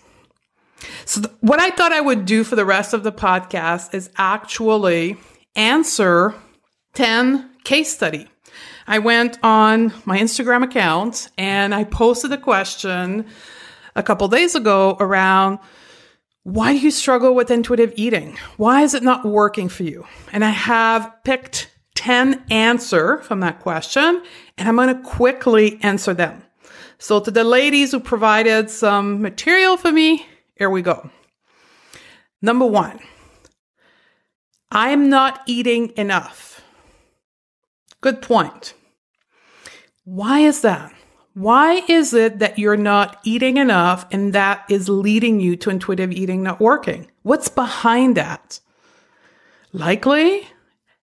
So, 1.06 1.22
th- 1.22 1.34
what 1.40 1.60
I 1.60 1.70
thought 1.70 1.94
I 1.94 2.02
would 2.02 2.26
do 2.26 2.44
for 2.44 2.56
the 2.56 2.66
rest 2.66 2.94
of 2.94 3.04
the 3.04 3.12
podcast 3.12 3.94
is 3.94 4.10
actually 4.18 5.18
answer 5.56 6.36
10 6.94 7.50
case 7.64 7.94
study. 7.94 8.28
I 8.86 9.00
went 9.00 9.40
on 9.44 9.94
my 10.06 10.20
Instagram 10.20 10.64
account 10.64 11.30
and 11.38 11.74
I 11.74 11.86
posted 11.86 12.32
a 12.32 12.38
question 12.38 13.26
a 13.96 14.04
couple 14.04 14.28
days 14.28 14.56
ago 14.56 14.98
around 15.00 15.60
why 16.44 16.74
do 16.74 16.80
you 16.80 16.92
struggle 16.92 17.34
with 17.34 17.50
intuitive 17.50 17.94
eating? 17.96 18.38
Why 18.58 18.82
is 18.82 18.94
it 18.94 19.04
not 19.04 19.24
working 19.24 19.70
for 19.70 19.84
you? 19.84 20.06
And 20.34 20.44
I 20.44 20.50
have 20.50 21.10
picked 21.24 21.72
10 21.96 22.44
answer 22.52 23.20
from 23.20 23.40
that 23.40 23.62
question 23.62 24.22
and 24.58 24.68
I'm 24.68 24.76
going 24.76 24.90
to 24.90 25.02
quickly 25.02 25.80
answer 25.82 26.14
them. 26.14 26.44
So 27.04 27.20
to 27.20 27.32
the 27.32 27.44
ladies 27.44 27.92
who 27.92 28.00
provided 28.00 28.70
some 28.70 29.22
material 29.22 29.76
for 29.76 29.92
me, 29.92 30.26
here 30.56 30.70
we 30.70 30.82
go. 30.82 31.10
Number 32.42 32.66
one, 32.66 32.98
I'm 34.72 35.10
not 35.10 35.42
eating 35.46 35.92
enough. 35.98 36.64
Good 38.00 38.22
point. 38.22 38.74
Why 40.06 40.40
is 40.40 40.62
that? 40.62 40.94
Why 41.34 41.84
is 41.90 42.14
it 42.14 42.40
that 42.40 42.58
you're 42.58 42.78
not 42.78 43.20
eating 43.26 43.58
enough 43.58 44.06
and 44.10 44.32
that 44.32 44.64
is 44.70 44.88
leading 44.88 45.42
you 45.42 45.58
to 45.58 45.72
intuitive 45.72 46.14
eating 46.14 46.42
not 46.42 46.62
working? 46.62 47.12
What's 47.24 47.50
behind 47.50 48.16
that? 48.16 48.62
Likely, 49.74 50.48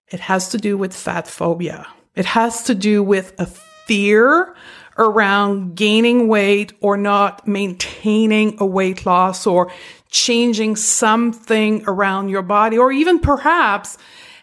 it 0.08 0.20
has 0.20 0.48
to 0.48 0.56
do 0.56 0.78
with 0.78 0.96
fat 0.96 1.28
phobia. 1.28 1.86
It 2.14 2.24
has 2.24 2.62
to 2.62 2.74
do 2.74 3.02
with 3.02 3.34
a 3.38 3.44
fear 3.44 4.54
around 5.00 5.74
gaining 5.74 6.28
weight 6.28 6.72
or 6.80 6.96
not 6.96 7.48
maintaining 7.48 8.56
a 8.60 8.66
weight 8.66 9.06
loss 9.06 9.46
or 9.46 9.72
changing 10.10 10.76
something 10.76 11.82
around 11.86 12.28
your 12.28 12.42
body, 12.42 12.76
or 12.76 12.92
even 12.92 13.18
perhaps 13.18 13.96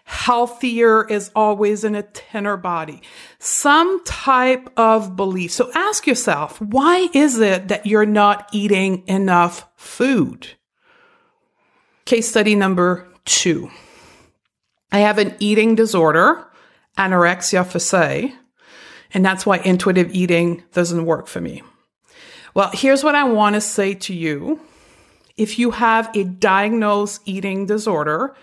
healthier 0.04 1.06
is 1.06 1.30
always 1.36 1.84
in 1.84 1.94
a 1.94 2.02
thinner 2.02 2.56
body. 2.56 3.02
Some 3.38 4.02
type 4.04 4.70
of 4.76 5.16
belief. 5.16 5.52
So 5.52 5.70
ask 5.74 6.06
yourself, 6.06 6.60
why 6.60 7.08
is 7.12 7.38
it 7.38 7.68
that 7.68 7.86
you're 7.86 8.06
not 8.06 8.48
eating 8.52 9.06
enough 9.06 9.68
food? 9.76 10.48
Case 12.06 12.28
study 12.30 12.54
number 12.54 13.06
two. 13.26 13.70
I 14.90 15.00
have 15.00 15.18
an 15.18 15.34
eating 15.38 15.74
disorder, 15.74 16.46
anorexia 16.96 17.66
facile, 17.66 18.32
and 19.14 19.24
that's 19.24 19.46
why 19.46 19.58
intuitive 19.58 20.14
eating 20.14 20.62
doesn't 20.72 21.06
work 21.06 21.26
for 21.26 21.40
me. 21.40 21.62
Well, 22.54 22.70
here's 22.72 23.04
what 23.04 23.14
I 23.14 23.24
want 23.24 23.54
to 23.54 23.60
say 23.60 23.94
to 23.94 24.14
you. 24.14 24.60
If 25.36 25.58
you 25.58 25.70
have 25.70 26.10
a 26.16 26.24
diagnosed 26.24 27.22
eating 27.24 27.66
disorder, 27.66 28.34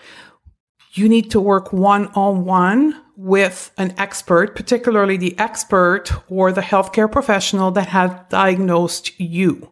you 0.94 1.10
need 1.10 1.32
to 1.32 1.42
work 1.42 1.74
one 1.74 2.08
on 2.08 2.46
one 2.46 3.02
with 3.18 3.72
an 3.78 3.94
expert, 3.98 4.56
particularly 4.56 5.18
the 5.18 5.38
expert 5.38 6.12
or 6.30 6.52
the 6.52 6.62
healthcare 6.62 7.12
professional 7.12 7.72
that 7.72 7.88
has 7.88 8.12
diagnosed 8.30 9.20
you. 9.20 9.72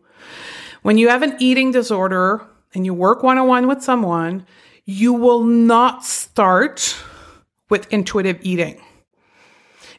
When 0.81 0.97
you 0.97 1.07
have 1.07 1.23
an 1.23 1.38
eating 1.39 1.71
disorder 1.71 2.45
and 2.73 2.85
you 2.85 2.93
work 2.93 3.23
one 3.23 3.38
on 3.38 3.47
one 3.47 3.67
with 3.67 3.81
someone, 3.81 4.45
you 4.85 5.13
will 5.13 5.43
not 5.43 6.03
start 6.03 6.97
with 7.69 7.91
intuitive 7.91 8.39
eating. 8.41 8.81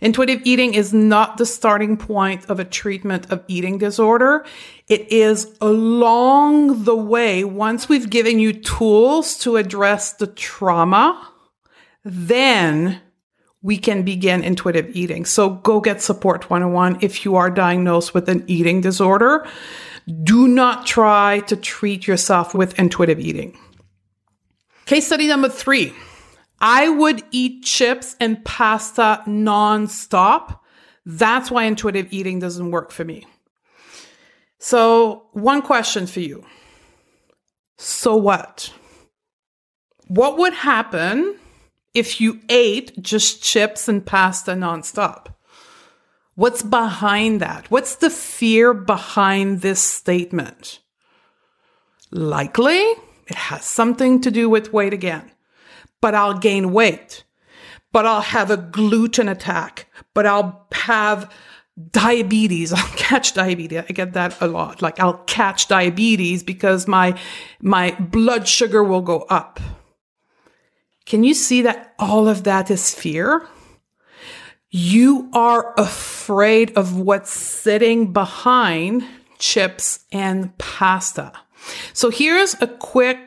Intuitive 0.05 0.43
eating 0.45 0.75
is 0.75 0.93
not 0.93 1.39
the 1.39 1.47
starting 1.47 1.97
point 1.97 2.45
of 2.51 2.61
a 2.61 2.65
treatment 2.65 3.33
of 3.33 3.43
eating 3.49 3.79
disorder. 3.79 4.45
It 4.87 5.11
is 5.11 5.57
along 5.63 6.85
the 6.85 6.95
way, 6.95 7.43
once 7.43 7.89
we've 7.89 8.11
given 8.11 8.39
you 8.39 8.53
tools 8.53 9.39
to 9.39 9.57
address 9.57 10.13
the 10.13 10.27
trauma, 10.27 11.27
then 12.05 13.01
we 13.63 13.79
can 13.79 14.03
begin 14.03 14.45
intuitive 14.45 14.95
eating. 14.95 15.25
So 15.25 15.49
go 15.49 15.81
get 15.81 16.03
support 16.03 16.51
101 16.51 16.99
if 17.01 17.25
you 17.25 17.37
are 17.37 17.49
diagnosed 17.49 18.13
with 18.13 18.29
an 18.29 18.45
eating 18.47 18.83
disorder. 18.83 19.49
Do 20.23 20.47
not 20.47 20.85
try 20.85 21.41
to 21.47 21.57
treat 21.57 22.07
yourself 22.07 22.53
with 22.53 22.79
intuitive 22.79 23.19
eating. 23.19 23.57
Case 24.85 25.07
study 25.07 25.29
number 25.29 25.49
three. 25.49 25.95
I 26.67 26.89
would 26.89 27.23
eat 27.31 27.63
chips 27.63 28.17
and 28.19 28.43
pasta 28.43 29.23
nonstop. 29.27 30.61
That's 31.05 31.51
why 31.51 31.65
intuitive 31.65 32.11
eating 32.11 32.39
doesn't 32.39 32.71
work 32.71 32.91
for 32.91 33.05
me. 33.05 33.27
So, 34.61 35.27
one 35.33 35.61
question 35.61 36.07
for 36.07 36.21
you. 36.21 36.43
So 37.77 38.17
what? 38.17 38.73
What 40.07 40.39
would 40.39 40.55
happen 40.55 41.37
if 41.93 42.19
you 42.19 42.41
ate 42.49 42.99
just 43.03 43.43
chips 43.43 43.87
and 43.87 44.05
pasta 44.05 44.53
nonstop? 44.53 45.35
What's 46.35 46.63
behind 46.63 47.43
that? 47.43 47.71
What's 47.71 47.97
the 47.97 48.09
fear 48.09 48.73
behind 48.73 49.61
this 49.61 49.83
statement? 49.83 50.81
Likely, 52.11 52.81
it 53.27 53.35
has 53.35 53.67
something 53.67 54.23
to 54.23 54.31
do 54.31 54.49
with 54.49 54.73
weight 54.73 54.95
again 54.95 55.31
but 56.05 56.15
I'll 56.15 56.37
gain 56.37 56.75
weight, 56.75 57.25
but 57.91 58.05
I'll 58.05 58.21
have 58.21 58.51
a 58.51 58.59
gluten 58.59 59.27
attack, 59.27 59.87
but 60.13 60.27
I'll 60.27 60.67
have 60.73 61.33
diabetes. 61.93 62.73
I'll 62.75 62.97
catch 62.97 63.33
diabetes. 63.33 63.85
I 63.89 63.93
get 63.95 64.13
that 64.13 64.39
a 64.43 64.47
lot. 64.47 64.83
Like 64.83 65.01
I'll 65.01 65.23
catch 65.25 65.67
diabetes 65.67 66.43
because 66.43 66.87
my, 66.87 67.19
my 67.63 67.93
blood 67.99 68.47
sugar 68.47 68.85
will 68.85 69.01
go 69.01 69.21
up. 69.31 69.61
Can 71.07 71.25
you 71.25 71.33
see 71.33 71.63
that 71.63 71.95
all 71.99 72.29
of 72.29 72.45
that 72.45 72.71
is 72.71 72.95
fear? 72.95 73.49
You 74.69 75.31
are 75.33 75.73
afraid 75.79 76.77
of 76.77 77.01
what's 77.01 77.31
sitting 77.31 78.13
behind 78.13 79.07
chips 79.39 80.05
and 80.13 80.55
pasta. 80.59 81.33
So 81.95 82.11
here's 82.11 82.61
a 82.61 82.67
quick 82.67 83.19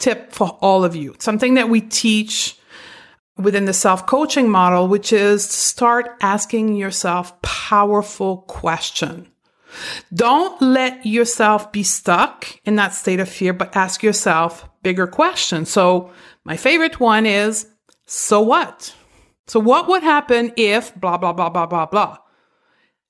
tip 0.00 0.32
for 0.32 0.58
all 0.60 0.84
of 0.84 0.96
you. 0.96 1.14
Something 1.18 1.54
that 1.54 1.68
we 1.68 1.80
teach 1.80 2.58
within 3.36 3.64
the 3.64 3.72
self 3.72 4.06
coaching 4.06 4.48
model, 4.48 4.88
which 4.88 5.12
is 5.12 5.44
start 5.48 6.16
asking 6.20 6.74
yourself 6.74 7.40
powerful 7.42 8.38
question. 8.48 9.30
Don't 10.12 10.60
let 10.60 11.06
yourself 11.06 11.70
be 11.70 11.82
stuck 11.82 12.46
in 12.64 12.76
that 12.76 12.94
state 12.94 13.20
of 13.20 13.28
fear, 13.28 13.52
but 13.52 13.76
ask 13.76 14.02
yourself 14.02 14.68
bigger 14.82 15.06
questions. 15.06 15.70
So 15.70 16.12
my 16.44 16.56
favorite 16.56 16.98
one 16.98 17.24
is, 17.26 17.66
so 18.06 18.40
what? 18.40 18.94
So 19.46 19.60
what 19.60 19.88
would 19.88 20.02
happen 20.02 20.52
if 20.56 20.94
blah, 20.94 21.18
blah, 21.18 21.32
blah, 21.32 21.50
blah, 21.50 21.66
blah, 21.66 21.86
blah? 21.86 22.18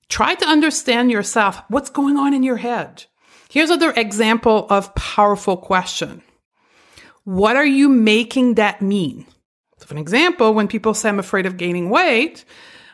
Try 0.09 0.35
to 0.35 0.45
understand 0.45 1.09
yourself. 1.09 1.61
What's 1.69 1.89
going 1.89 2.17
on 2.17 2.33
in 2.33 2.43
your 2.43 2.57
head? 2.57 3.05
Here's 3.49 3.69
another 3.69 3.93
example 3.95 4.67
of 4.69 4.93
powerful 4.93 5.57
question. 5.57 6.21
What 7.23 7.55
are 7.55 7.65
you 7.65 7.89
making 7.89 8.55
that 8.55 8.81
mean? 8.81 9.25
So 9.77 9.87
for 9.87 9.93
an 9.93 9.99
example, 9.99 10.53
when 10.53 10.67
people 10.67 10.93
say 10.93 11.09
I'm 11.09 11.19
afraid 11.19 11.45
of 11.45 11.57
gaining 11.57 11.89
weight, 11.89 12.45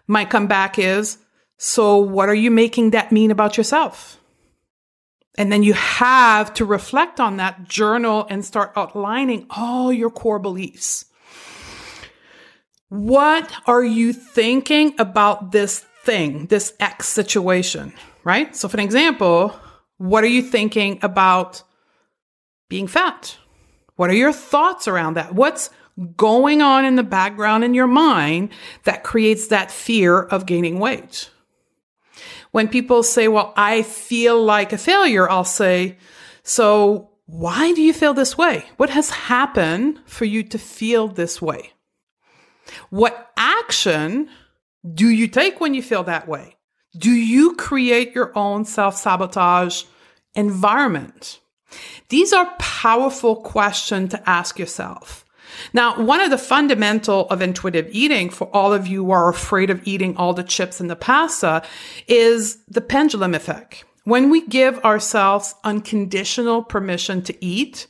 my 0.07 0.25
comeback 0.25 0.79
is, 0.79 1.17
so 1.57 1.97
what 1.97 2.29
are 2.29 2.35
you 2.35 2.51
making 2.51 2.91
that 2.91 3.11
mean 3.11 3.31
about 3.31 3.57
yourself? 3.57 4.19
And 5.37 5.51
then 5.51 5.63
you 5.63 5.73
have 5.73 6.53
to 6.55 6.65
reflect 6.65 7.19
on 7.19 7.37
that 7.37 7.67
journal 7.67 8.25
and 8.29 8.43
start 8.43 8.73
outlining 8.75 9.45
all 9.49 9.93
your 9.93 10.09
core 10.09 10.39
beliefs. 10.39 11.05
What 12.89 13.51
are 13.65 13.83
you 13.83 14.13
thinking 14.13 14.95
about 14.97 15.51
this 15.51 15.85
thing, 16.03 16.47
this 16.47 16.73
X 16.79 17.07
situation, 17.07 17.93
right? 18.23 18.55
So, 18.55 18.67
for 18.67 18.77
an 18.77 18.83
example, 18.83 19.53
what 19.97 20.23
are 20.23 20.27
you 20.27 20.41
thinking 20.41 20.99
about 21.01 21.63
being 22.69 22.87
fat? 22.87 23.37
What 23.97 24.09
are 24.09 24.15
your 24.15 24.31
thoughts 24.31 24.87
around 24.87 25.15
that? 25.15 25.35
What's 25.35 25.69
going 26.15 26.61
on 26.61 26.85
in 26.85 26.95
the 26.95 27.03
background 27.03 27.63
in 27.63 27.73
your 27.73 27.87
mind 27.87 28.49
that 28.85 29.03
creates 29.03 29.47
that 29.47 29.71
fear 29.71 30.21
of 30.21 30.45
gaining 30.45 30.79
weight? 30.79 31.29
When 32.51 32.69
people 32.69 33.03
say, 33.03 33.27
well, 33.27 33.53
I 33.57 33.81
feel 33.81 34.41
like 34.41 34.71
a 34.71 34.77
failure, 34.77 35.29
I'll 35.29 35.43
say, 35.43 35.97
so 36.43 37.09
why 37.25 37.73
do 37.73 37.81
you 37.81 37.91
feel 37.91 38.13
this 38.13 38.37
way? 38.37 38.65
What 38.77 38.89
has 38.91 39.09
happened 39.09 39.99
for 40.05 40.25
you 40.25 40.43
to 40.43 40.57
feel 40.57 41.07
this 41.07 41.41
way? 41.41 41.73
What 42.89 43.31
action 43.35 44.29
do 44.93 45.09
you 45.09 45.27
take 45.27 45.59
when 45.59 45.73
you 45.73 45.81
feel 45.81 46.03
that 46.03 46.27
way? 46.27 46.55
Do 46.97 47.11
you 47.11 47.55
create 47.55 48.13
your 48.13 48.31
own 48.37 48.63
self 48.63 48.95
sabotage 48.95 49.83
environment? 50.35 51.39
These 52.09 52.33
are 52.33 52.53
powerful 52.59 53.37
questions 53.37 54.11
to 54.11 54.29
ask 54.29 54.57
yourself. 54.57 55.25
Now, 55.73 55.99
one 56.01 56.21
of 56.21 56.29
the 56.29 56.37
fundamental 56.37 57.27
of 57.29 57.41
intuitive 57.41 57.87
eating 57.91 58.29
for 58.29 58.47
all 58.55 58.73
of 58.73 58.87
you 58.87 59.05
who 59.05 59.11
are 59.11 59.29
afraid 59.29 59.69
of 59.69 59.85
eating 59.87 60.15
all 60.17 60.33
the 60.33 60.43
chips 60.43 60.79
and 60.79 60.89
the 60.89 60.95
pasta 60.95 61.63
is 62.07 62.57
the 62.67 62.81
pendulum 62.81 63.33
effect. 63.33 63.85
When 64.03 64.29
we 64.29 64.45
give 64.47 64.79
ourselves 64.85 65.55
unconditional 65.63 66.63
permission 66.63 67.21
to 67.23 67.45
eat, 67.45 67.87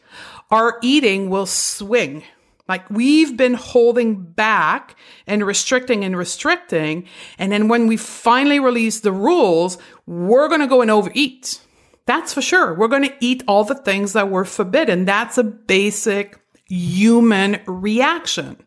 our 0.50 0.80
eating 0.82 1.30
will 1.30 1.46
swing. 1.46 2.24
Like 2.68 2.90
we've 2.90 3.38
been 3.38 3.54
holding 3.54 4.24
back 4.24 4.96
and 5.26 5.46
restricting 5.46 6.04
and 6.04 6.18
restricting. 6.18 7.08
And 7.38 7.52
then 7.52 7.68
when 7.68 7.88
we 7.88 7.98
finally 7.98 8.60
release 8.60 9.00
the 9.00 9.12
rules, 9.12 9.78
we're 10.06 10.50
going 10.50 10.62
to 10.62 10.68
go 10.68 10.82
and 10.82 10.92
overeat. 10.92 11.62
That's 12.08 12.34
for 12.34 12.42
sure. 12.42 12.74
We're 12.74 12.88
going 12.88 13.04
to 13.04 13.16
eat 13.20 13.44
all 13.48 13.66
the 13.66 13.76
things 13.76 14.14
that 14.14 14.32
were 14.32 14.46
forbidden. 14.46 15.06
That's 15.06 15.38
a 15.38 15.44
basic 15.44 16.40
human 16.66 17.60
reaction. 17.68 18.58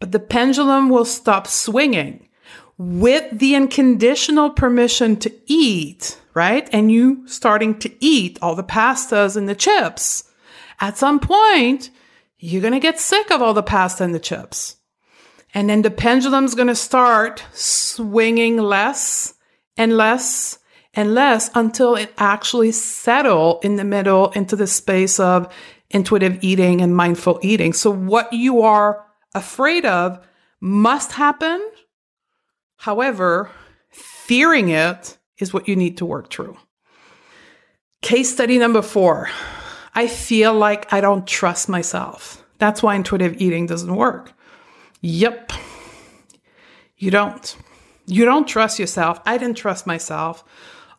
But 0.00 0.12
the 0.12 0.18
pendulum 0.18 0.88
will 0.88 1.04
stop 1.04 1.46
swinging 1.46 2.28
with 2.78 3.38
the 3.38 3.54
unconditional 3.54 4.50
permission 4.50 5.16
to 5.16 5.32
eat, 5.46 6.18
right? 6.32 6.68
And 6.72 6.90
you 6.90 7.26
starting 7.28 7.78
to 7.80 8.04
eat 8.04 8.38
all 8.40 8.54
the 8.54 8.64
pastas 8.64 9.36
and 9.36 9.48
the 9.48 9.54
chips. 9.54 10.24
At 10.80 10.96
some 10.96 11.20
point, 11.20 11.90
you're 12.38 12.62
going 12.62 12.72
to 12.72 12.80
get 12.80 13.00
sick 13.00 13.30
of 13.30 13.42
all 13.42 13.52
the 13.52 13.62
pasta 13.62 14.04
and 14.04 14.14
the 14.14 14.20
chips. 14.20 14.76
And 15.52 15.68
then 15.68 15.82
the 15.82 15.90
pendulum's 15.90 16.54
going 16.54 16.68
to 16.68 16.74
start 16.74 17.44
swinging 17.52 18.56
less 18.58 19.34
and 19.76 19.96
less 19.96 20.58
and 20.98 21.14
less 21.14 21.48
until 21.54 21.94
it 21.94 22.12
actually 22.18 22.72
settle 22.72 23.60
in 23.62 23.76
the 23.76 23.84
middle 23.84 24.32
into 24.32 24.56
the 24.56 24.66
space 24.66 25.20
of 25.20 25.46
intuitive 25.90 26.42
eating 26.42 26.80
and 26.80 26.96
mindful 26.96 27.38
eating. 27.40 27.72
So 27.72 27.88
what 27.88 28.32
you 28.32 28.62
are 28.62 29.06
afraid 29.32 29.86
of 29.86 30.18
must 30.60 31.12
happen. 31.12 31.64
However, 32.78 33.48
fearing 33.90 34.70
it 34.70 35.16
is 35.38 35.54
what 35.54 35.68
you 35.68 35.76
need 35.76 35.98
to 35.98 36.04
work 36.04 36.32
through. 36.32 36.56
Case 38.02 38.32
study 38.32 38.58
number 38.58 38.82
four. 38.82 39.30
I 39.94 40.08
feel 40.08 40.52
like 40.52 40.92
I 40.92 41.00
don't 41.00 41.28
trust 41.28 41.68
myself. 41.68 42.44
That's 42.58 42.82
why 42.82 42.96
intuitive 42.96 43.40
eating 43.40 43.66
doesn't 43.66 43.94
work. 43.94 44.32
Yep. 45.02 45.52
You 46.96 47.12
don't. 47.12 47.56
You 48.06 48.24
don't 48.24 48.48
trust 48.48 48.80
yourself. 48.80 49.20
I 49.24 49.38
didn't 49.38 49.58
trust 49.58 49.86
myself. 49.86 50.42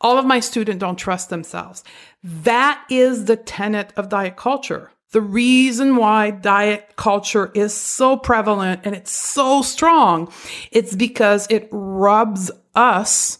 All 0.01 0.17
of 0.17 0.25
my 0.25 0.39
students 0.39 0.79
don't 0.79 0.97
trust 0.97 1.29
themselves. 1.29 1.83
That 2.23 2.83
is 2.89 3.25
the 3.25 3.35
tenet 3.35 3.93
of 3.97 4.09
diet 4.09 4.37
culture. 4.37 4.91
The 5.11 5.21
reason 5.21 5.95
why 5.95 6.29
diet 6.29 6.93
culture 6.95 7.51
is 7.55 7.73
so 7.73 8.15
prevalent 8.15 8.81
and 8.83 8.95
it's 8.95 9.11
so 9.11 9.63
strong, 9.63 10.31
it's 10.71 10.95
because 10.95 11.47
it 11.49 11.67
robs 11.71 12.51
us 12.75 13.39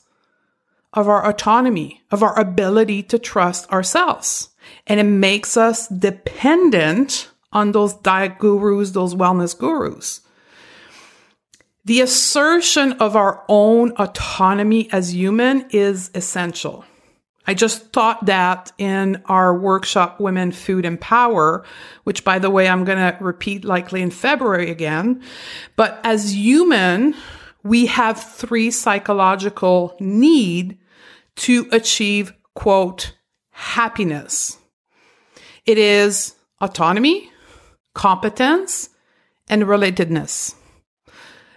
of 0.93 1.07
our 1.07 1.27
autonomy, 1.27 2.01
of 2.09 2.23
our 2.23 2.37
ability 2.39 3.03
to 3.03 3.19
trust 3.19 3.71
ourselves. 3.71 4.49
And 4.87 4.99
it 4.99 5.03
makes 5.03 5.57
us 5.57 5.87
dependent 5.87 7.29
on 7.53 7.71
those 7.71 7.93
diet 7.93 8.39
gurus, 8.39 8.91
those 8.91 9.13
wellness 9.13 9.57
gurus. 9.57 10.21
The 11.85 12.01
assertion 12.01 12.93
of 12.93 13.15
our 13.15 13.43
own 13.47 13.93
autonomy 13.97 14.91
as 14.91 15.15
human 15.15 15.65
is 15.71 16.11
essential. 16.13 16.85
I 17.47 17.53
just 17.53 17.91
taught 17.93 18.27
that 18.27 18.71
in 18.77 19.23
our 19.25 19.57
workshop, 19.57 20.19
Women, 20.19 20.51
Food, 20.51 20.85
and 20.85 21.01
Power, 21.01 21.65
which 22.03 22.23
by 22.23 22.37
the 22.37 22.49
way, 22.49 22.67
I'm 22.67 22.83
going 22.83 22.99
to 22.99 23.17
repeat 23.23 23.65
likely 23.65 24.01
in 24.01 24.11
February 24.11 24.69
again. 24.69 25.23
But 25.75 25.99
as 26.03 26.35
human, 26.35 27.15
we 27.63 27.87
have 27.87 28.21
three 28.21 28.69
psychological 28.69 29.95
need 29.99 30.77
to 31.37 31.67
achieve 31.71 32.33
quote, 32.53 33.15
happiness. 33.51 34.57
It 35.65 35.77
is 35.77 36.35
autonomy, 36.61 37.31
competence, 37.95 38.89
and 39.47 39.63
relatedness 39.63 40.55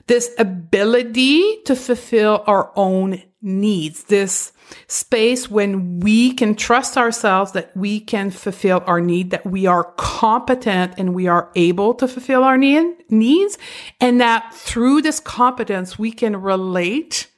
this 0.07 0.31
ability 0.39 1.63
to 1.65 1.77
fulfill 1.77 2.45
our 2.47 2.73
own 2.77 3.23
needs, 3.41 4.05
this 4.05 4.53
space 4.87 5.51
when 5.51 6.01
we 6.01 6.33
can 6.33 6.55
trust 6.55 6.97
ourselves 6.97 7.53
that 7.53 7.77
we 7.77 8.01
can 8.01 8.31
fulfill 8.31 8.83
our 8.87 9.01
need, 9.01 9.31
that 9.31 9.45
we 9.45 9.67
are 9.67 9.93
competent 9.97 10.95
and 10.97 11.15
we 11.15 11.27
are 11.27 11.51
able 11.55 11.95
to 11.95 12.09
fulfill 12.09 12.45
our 12.45 12.57
need, 12.57 12.87
needs, 13.11 13.59
and 14.01 14.21
that 14.21 14.55
through 14.55 15.03
this 15.03 15.21
competence, 15.21 15.99
we 15.99 16.11
can 16.11 16.41
relate 16.41 17.29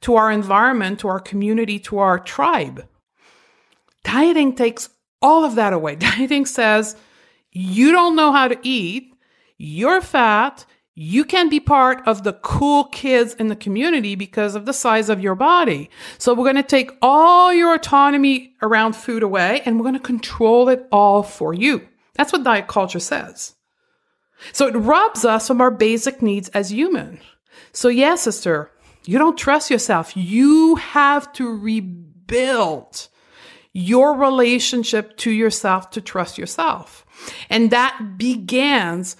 to 0.00 0.14
our 0.14 0.30
environment, 0.30 1.00
to 1.00 1.08
our 1.08 1.20
community, 1.20 1.78
to 1.78 1.98
our 1.98 2.18
tribe. 2.18 2.86
Dieting 4.04 4.54
takes 4.54 4.90
all 5.20 5.44
of 5.44 5.56
that 5.56 5.72
away. 5.72 5.96
Dieting 5.96 6.46
says, 6.46 6.96
you 7.50 7.92
don't 7.92 8.16
know 8.16 8.32
how 8.32 8.48
to 8.48 8.58
eat, 8.62 9.12
you're 9.56 10.00
fat, 10.00 10.64
you 11.00 11.24
can 11.24 11.48
be 11.48 11.60
part 11.60 12.02
of 12.08 12.24
the 12.24 12.32
cool 12.32 12.82
kids 12.82 13.32
in 13.34 13.46
the 13.46 13.54
community 13.54 14.16
because 14.16 14.56
of 14.56 14.66
the 14.66 14.72
size 14.72 15.08
of 15.08 15.20
your 15.20 15.36
body. 15.36 15.88
So 16.18 16.34
we're 16.34 16.42
going 16.42 16.56
to 16.56 16.62
take 16.64 16.90
all 17.00 17.54
your 17.54 17.72
autonomy 17.72 18.56
around 18.62 18.96
food 18.96 19.22
away 19.22 19.62
and 19.64 19.76
we're 19.76 19.84
going 19.84 19.94
to 19.94 20.00
control 20.00 20.68
it 20.68 20.88
all 20.90 21.22
for 21.22 21.54
you. 21.54 21.86
That's 22.14 22.32
what 22.32 22.42
diet 22.42 22.66
culture 22.66 22.98
says. 22.98 23.54
So 24.52 24.66
it 24.66 24.72
robs 24.72 25.24
us 25.24 25.46
from 25.46 25.60
our 25.60 25.70
basic 25.70 26.20
needs 26.20 26.48
as 26.48 26.72
human. 26.72 27.20
So 27.70 27.86
yeah, 27.86 28.16
sister, 28.16 28.72
you 29.04 29.18
don't 29.18 29.38
trust 29.38 29.70
yourself. 29.70 30.16
You 30.16 30.74
have 30.74 31.32
to 31.34 31.56
rebuild 31.56 33.06
your 33.72 34.14
relationship 34.14 35.16
to 35.18 35.30
yourself 35.30 35.90
to 35.90 36.00
trust 36.00 36.38
yourself. 36.38 37.06
And 37.48 37.70
that 37.70 38.16
begins 38.18 39.14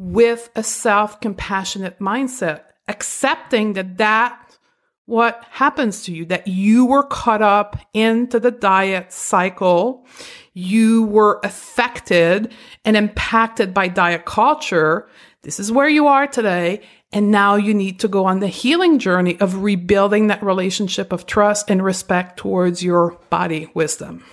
with 0.00 0.48
a 0.56 0.62
self 0.62 1.20
compassionate 1.20 1.98
mindset, 1.98 2.62
accepting 2.88 3.74
that 3.74 3.98
that 3.98 4.56
what 5.04 5.44
happens 5.50 6.04
to 6.04 6.14
you 6.14 6.24
that 6.24 6.46
you 6.46 6.86
were 6.86 7.02
caught 7.02 7.42
up 7.42 7.78
into 7.92 8.40
the 8.40 8.50
diet 8.50 9.12
cycle. 9.12 10.06
You 10.54 11.02
were 11.02 11.38
affected 11.44 12.54
and 12.82 12.96
impacted 12.96 13.74
by 13.74 13.88
diet 13.88 14.24
culture. 14.24 15.06
This 15.42 15.60
is 15.60 15.70
where 15.70 15.88
you 15.88 16.06
are 16.06 16.26
today. 16.26 16.80
And 17.12 17.30
now 17.30 17.56
you 17.56 17.74
need 17.74 18.00
to 18.00 18.08
go 18.08 18.24
on 18.24 18.40
the 18.40 18.48
healing 18.48 18.98
journey 18.98 19.38
of 19.38 19.62
rebuilding 19.62 20.28
that 20.28 20.42
relationship 20.42 21.12
of 21.12 21.26
trust 21.26 21.68
and 21.68 21.84
respect 21.84 22.38
towards 22.38 22.82
your 22.82 23.18
body 23.28 23.70
wisdom. 23.74 24.24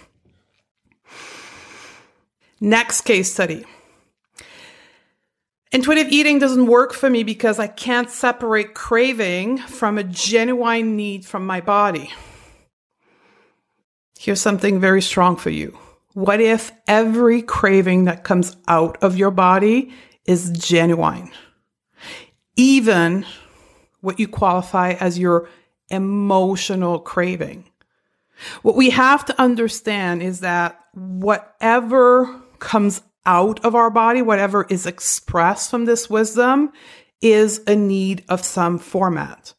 Next 2.61 3.01
case 3.01 3.33
study. 3.33 3.65
Intuitive 5.71 6.07
eating 6.09 6.39
doesn't 6.39 6.67
work 6.67 6.93
for 6.93 7.09
me 7.09 7.23
because 7.23 7.59
I 7.59 7.67
can't 7.67 8.09
separate 8.09 8.73
craving 8.73 9.57
from 9.57 9.97
a 9.97 10.03
genuine 10.03 10.95
need 10.95 11.25
from 11.25 11.45
my 11.45 11.59
body. 11.59 12.11
Here's 14.17 14.41
something 14.41 14.79
very 14.79 15.01
strong 15.01 15.35
for 15.35 15.49
you. 15.49 15.77
What 16.13 16.39
if 16.39 16.71
every 16.87 17.41
craving 17.41 18.05
that 18.05 18.23
comes 18.23 18.55
out 18.67 18.97
of 19.03 19.17
your 19.17 19.29
body 19.29 19.91
is 20.25 20.51
genuine? 20.51 21.29
Even 22.55 23.25
what 24.01 24.19
you 24.19 24.27
qualify 24.27 24.93
as 24.93 25.19
your 25.19 25.49
emotional 25.89 26.99
craving. 26.99 27.69
What 28.61 28.75
we 28.75 28.89
have 28.91 29.25
to 29.25 29.41
understand 29.41 30.23
is 30.23 30.39
that 30.39 30.79
whatever 30.93 32.41
comes 32.59 33.01
out 33.27 33.63
of 33.63 33.75
our 33.75 33.91
body, 33.91 34.23
whatever 34.23 34.65
is 34.69 34.87
expressed 34.87 35.69
from 35.69 35.85
this 35.85 36.09
wisdom, 36.09 36.71
is 37.21 37.61
a 37.67 37.75
need 37.75 38.23
of 38.29 38.43
some 38.43 38.79
format. 38.79 39.53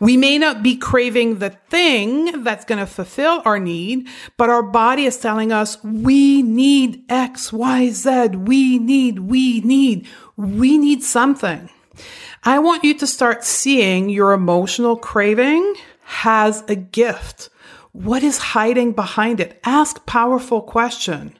We 0.00 0.16
may 0.16 0.38
not 0.38 0.62
be 0.62 0.76
craving 0.76 1.38
the 1.38 1.50
thing 1.50 2.42
that's 2.42 2.64
going 2.64 2.78
to 2.78 2.86
fulfill 2.86 3.42
our 3.44 3.58
need, 3.58 4.08
but 4.36 4.48
our 4.48 4.62
body 4.62 5.04
is 5.04 5.18
telling 5.18 5.52
us 5.52 5.82
we 5.84 6.42
need 6.42 7.04
X, 7.08 7.52
Y, 7.52 7.90
Z. 7.90 8.28
We 8.28 8.78
need, 8.78 9.18
we 9.20 9.60
need, 9.60 10.08
we 10.36 10.78
need 10.78 11.02
something. 11.02 11.68
I 12.42 12.58
want 12.58 12.84
you 12.84 12.94
to 12.98 13.06
start 13.06 13.44
seeing 13.44 14.08
your 14.08 14.32
emotional 14.32 14.96
craving 14.96 15.74
has 16.04 16.62
a 16.68 16.76
gift. 16.76 17.50
What 17.92 18.22
is 18.22 18.38
hiding 18.38 18.92
behind 18.92 19.40
it? 19.40 19.60
Ask 19.64 20.06
powerful 20.06 20.62
question. 20.62 21.38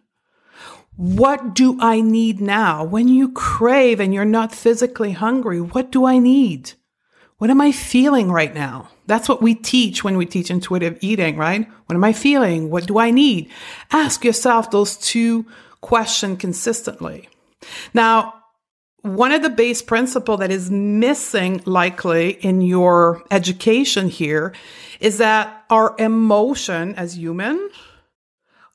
What 0.96 1.54
do 1.54 1.78
I 1.78 2.00
need 2.00 2.40
now? 2.40 2.82
When 2.82 3.06
you 3.06 3.30
crave 3.32 4.00
and 4.00 4.14
you're 4.14 4.24
not 4.24 4.54
physically 4.54 5.12
hungry, 5.12 5.60
what 5.60 5.92
do 5.92 6.06
I 6.06 6.18
need? 6.18 6.72
What 7.36 7.50
am 7.50 7.60
I 7.60 7.70
feeling 7.70 8.32
right 8.32 8.54
now? 8.54 8.88
That's 9.06 9.28
what 9.28 9.42
we 9.42 9.54
teach 9.54 10.02
when 10.02 10.16
we 10.16 10.24
teach 10.24 10.50
intuitive 10.50 10.98
eating, 11.02 11.36
right? 11.36 11.68
What 11.84 11.96
am 11.96 12.04
I 12.04 12.14
feeling? 12.14 12.70
What 12.70 12.86
do 12.86 12.98
I 12.98 13.10
need? 13.10 13.50
Ask 13.92 14.24
yourself 14.24 14.70
those 14.70 14.96
two 14.96 15.44
questions 15.82 16.38
consistently. 16.40 17.28
Now, 17.92 18.32
one 19.02 19.32
of 19.32 19.42
the 19.42 19.50
base 19.50 19.82
principle 19.82 20.38
that 20.38 20.50
is 20.50 20.70
missing 20.70 21.62
likely 21.66 22.30
in 22.30 22.62
your 22.62 23.22
education 23.30 24.08
here 24.08 24.54
is 24.98 25.18
that 25.18 25.64
our 25.68 25.94
emotion 25.98 26.94
as 26.94 27.18
human 27.18 27.68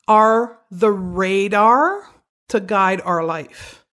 are 0.06 0.58
the 0.70 0.90
radar 0.90 2.11
to 2.52 2.60
guide 2.60 3.00
our 3.00 3.24
life. 3.24 3.84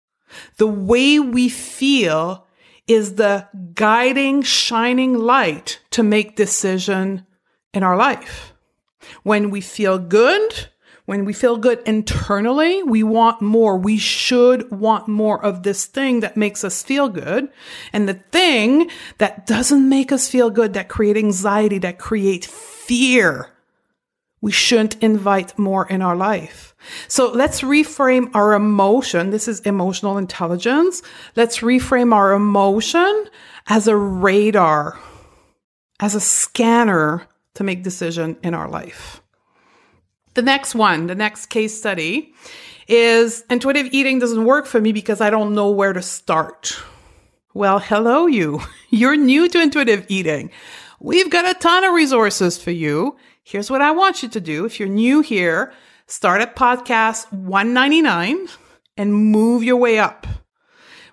The 0.56 0.66
way 0.66 1.18
we 1.18 1.48
feel 1.48 2.46
is 2.86 3.14
the 3.14 3.48
guiding, 3.74 4.42
shining 4.42 5.14
light 5.14 5.80
to 5.90 6.02
make 6.02 6.36
decision 6.36 7.26
in 7.72 7.82
our 7.82 7.96
life. 7.96 8.52
When 9.22 9.50
we 9.50 9.60
feel 9.60 9.98
good, 9.98 10.68
when 11.06 11.24
we 11.24 11.32
feel 11.32 11.56
good 11.56 11.80
internally, 11.86 12.82
we 12.82 13.02
want 13.02 13.40
more. 13.40 13.78
We 13.78 13.96
should 13.96 14.70
want 14.70 15.08
more 15.08 15.42
of 15.42 15.62
this 15.62 15.86
thing 15.86 16.20
that 16.20 16.36
makes 16.36 16.64
us 16.64 16.82
feel 16.82 17.08
good. 17.08 17.48
And 17.92 18.08
the 18.08 18.20
thing 18.32 18.90
that 19.18 19.46
doesn't 19.46 19.88
make 19.88 20.12
us 20.12 20.28
feel 20.28 20.50
good, 20.50 20.74
that 20.74 20.88
create 20.88 21.16
anxiety, 21.16 21.78
that 21.78 21.98
create 21.98 22.44
fear, 22.44 23.50
we 24.40 24.52
shouldn't 24.52 25.02
invite 25.02 25.58
more 25.58 25.86
in 25.88 26.02
our 26.02 26.16
life. 26.16 26.74
So 27.08 27.30
let's 27.32 27.62
reframe 27.62 28.30
our 28.34 28.54
emotion. 28.54 29.30
This 29.30 29.48
is 29.48 29.60
emotional 29.60 30.16
intelligence. 30.16 31.02
Let's 31.34 31.58
reframe 31.58 32.14
our 32.14 32.32
emotion 32.32 33.26
as 33.66 33.88
a 33.88 33.96
radar, 33.96 34.98
as 36.00 36.14
a 36.14 36.20
scanner 36.20 37.26
to 37.54 37.64
make 37.64 37.82
decision 37.82 38.36
in 38.42 38.54
our 38.54 38.68
life. 38.68 39.20
The 40.34 40.42
next 40.42 40.74
one, 40.74 41.08
the 41.08 41.16
next 41.16 41.46
case 41.46 41.76
study 41.76 42.32
is 42.86 43.44
intuitive 43.50 43.88
eating 43.92 44.18
doesn't 44.18 44.44
work 44.44 44.66
for 44.66 44.80
me 44.80 44.92
because 44.92 45.20
I 45.20 45.30
don't 45.30 45.54
know 45.54 45.70
where 45.70 45.92
to 45.92 46.00
start. 46.00 46.80
Well, 47.54 47.80
hello 47.80 48.26
you. 48.26 48.60
You're 48.90 49.16
new 49.16 49.48
to 49.48 49.60
intuitive 49.60 50.06
eating. 50.08 50.50
We've 51.00 51.30
got 51.30 51.48
a 51.48 51.58
ton 51.58 51.84
of 51.84 51.92
resources 51.92 52.60
for 52.60 52.70
you 52.70 53.16
Here's 53.48 53.70
what 53.70 53.80
I 53.80 53.92
want 53.92 54.22
you 54.22 54.28
to 54.28 54.42
do. 54.42 54.66
If 54.66 54.78
you're 54.78 54.90
new 54.90 55.22
here, 55.22 55.72
start 56.06 56.42
at 56.42 56.54
podcast 56.54 57.32
199 57.32 58.46
and 58.98 59.14
move 59.14 59.64
your 59.64 59.78
way 59.78 59.98
up. 59.98 60.26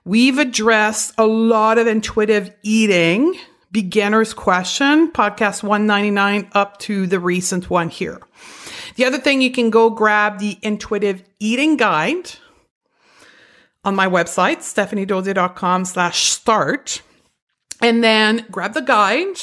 We've 0.04 0.38
addressed 0.38 1.14
a 1.18 1.26
lot 1.26 1.78
of 1.78 1.88
intuitive 1.88 2.54
eating 2.62 3.40
beginner's 3.72 4.34
question, 4.34 5.14
podcast 5.14 5.64
199 5.64 6.50
up 6.52 6.78
to 6.80 7.08
the 7.08 7.22
recent 7.22 7.70
one 7.70 7.88
here. 7.88 8.20
The 8.98 9.06
other 9.06 9.18
thing, 9.18 9.42
you 9.42 9.52
can 9.52 9.70
go 9.70 9.90
grab 9.90 10.40
the 10.40 10.58
intuitive 10.62 11.24
eating 11.40 11.78
guide 11.78 12.32
on 13.86 13.96
my 13.96 14.10
website, 14.10 14.58
stephaniedodier.com 14.58 15.86
slash 15.86 16.26
start, 16.26 17.02
and 17.82 18.04
then 18.04 18.46
grab 18.52 18.74
the 18.74 18.82
guide. 18.82 19.38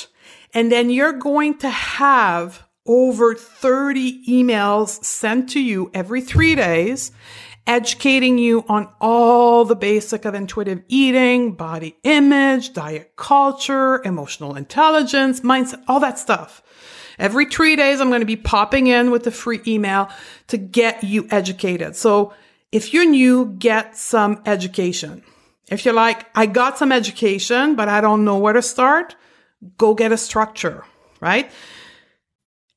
And 0.52 0.70
then 0.70 0.90
you're 0.90 1.14
going 1.14 1.56
to 1.60 1.70
have 1.70 2.66
over 2.86 3.34
30 3.34 4.26
emails 4.26 5.04
sent 5.04 5.50
to 5.50 5.60
you 5.60 5.90
every 5.94 6.20
three 6.20 6.54
days, 6.54 7.12
educating 7.66 8.38
you 8.38 8.64
on 8.68 8.88
all 9.00 9.64
the 9.64 9.76
basic 9.76 10.24
of 10.24 10.34
intuitive 10.34 10.82
eating, 10.88 11.52
body 11.52 11.96
image, 12.02 12.72
diet 12.72 13.12
culture, 13.16 14.02
emotional 14.04 14.56
intelligence, 14.56 15.40
mindset, 15.40 15.82
all 15.86 16.00
that 16.00 16.18
stuff. 16.18 16.62
Every 17.18 17.46
three 17.46 17.76
days, 17.76 18.00
I'm 18.00 18.08
going 18.08 18.20
to 18.20 18.26
be 18.26 18.36
popping 18.36 18.88
in 18.88 19.10
with 19.10 19.26
a 19.26 19.30
free 19.30 19.60
email 19.66 20.08
to 20.48 20.56
get 20.56 21.04
you 21.04 21.28
educated. 21.30 21.94
So 21.94 22.32
if 22.72 22.92
you're 22.92 23.08
new, 23.08 23.54
get 23.58 23.96
some 23.96 24.42
education. 24.46 25.22
If 25.70 25.84
you're 25.84 25.94
like, 25.94 26.26
I 26.34 26.46
got 26.46 26.78
some 26.78 26.90
education, 26.90 27.76
but 27.76 27.88
I 27.88 28.00
don't 28.00 28.24
know 28.24 28.38
where 28.38 28.54
to 28.54 28.62
start, 28.62 29.14
go 29.76 29.94
get 29.94 30.10
a 30.10 30.16
structure, 30.16 30.84
right? 31.20 31.50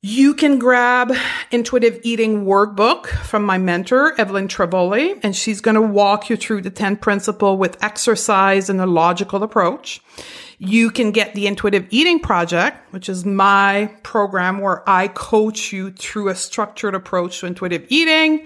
You 0.08 0.36
can 0.36 0.60
grab 0.60 1.12
intuitive 1.50 2.00
eating 2.04 2.46
workbook 2.46 3.08
from 3.08 3.44
my 3.44 3.58
mentor, 3.58 4.14
Evelyn 4.22 4.48
Tribole, 4.48 5.20
and 5.24 5.36
she's 5.36 5.62
going 5.62 5.74
to 5.74 5.82
walk 5.82 6.30
you 6.30 6.38
through 6.38 6.62
the 6.62 6.70
10 6.70 6.98
principle 6.98 7.58
with 7.58 7.84
exercise 7.84 8.70
and 8.70 8.80
a 8.80 8.86
logical 8.86 9.42
approach. 9.42 10.02
You 10.60 10.92
can 10.92 11.10
get 11.10 11.34
the 11.34 11.48
intuitive 11.48 11.88
eating 11.90 12.20
project, 12.20 12.94
which 12.94 13.10
is 13.10 13.26
my 13.26 13.96
program 14.04 14.60
where 14.60 14.88
I 14.88 15.08
coach 15.08 15.74
you 15.74 15.90
through 15.90 16.30
a 16.30 16.36
structured 16.36 16.94
approach 16.94 17.40
to 17.40 17.48
intuitive 17.48 17.88
eating, 17.90 18.46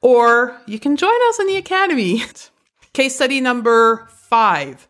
or 0.00 0.60
you 0.66 0.80
can 0.80 0.96
join 0.96 1.28
us 1.28 1.38
in 1.38 1.46
the 1.46 1.58
academy. 1.58 2.24
Case 2.92 3.14
study 3.14 3.40
number 3.40 4.08
five 4.10 4.87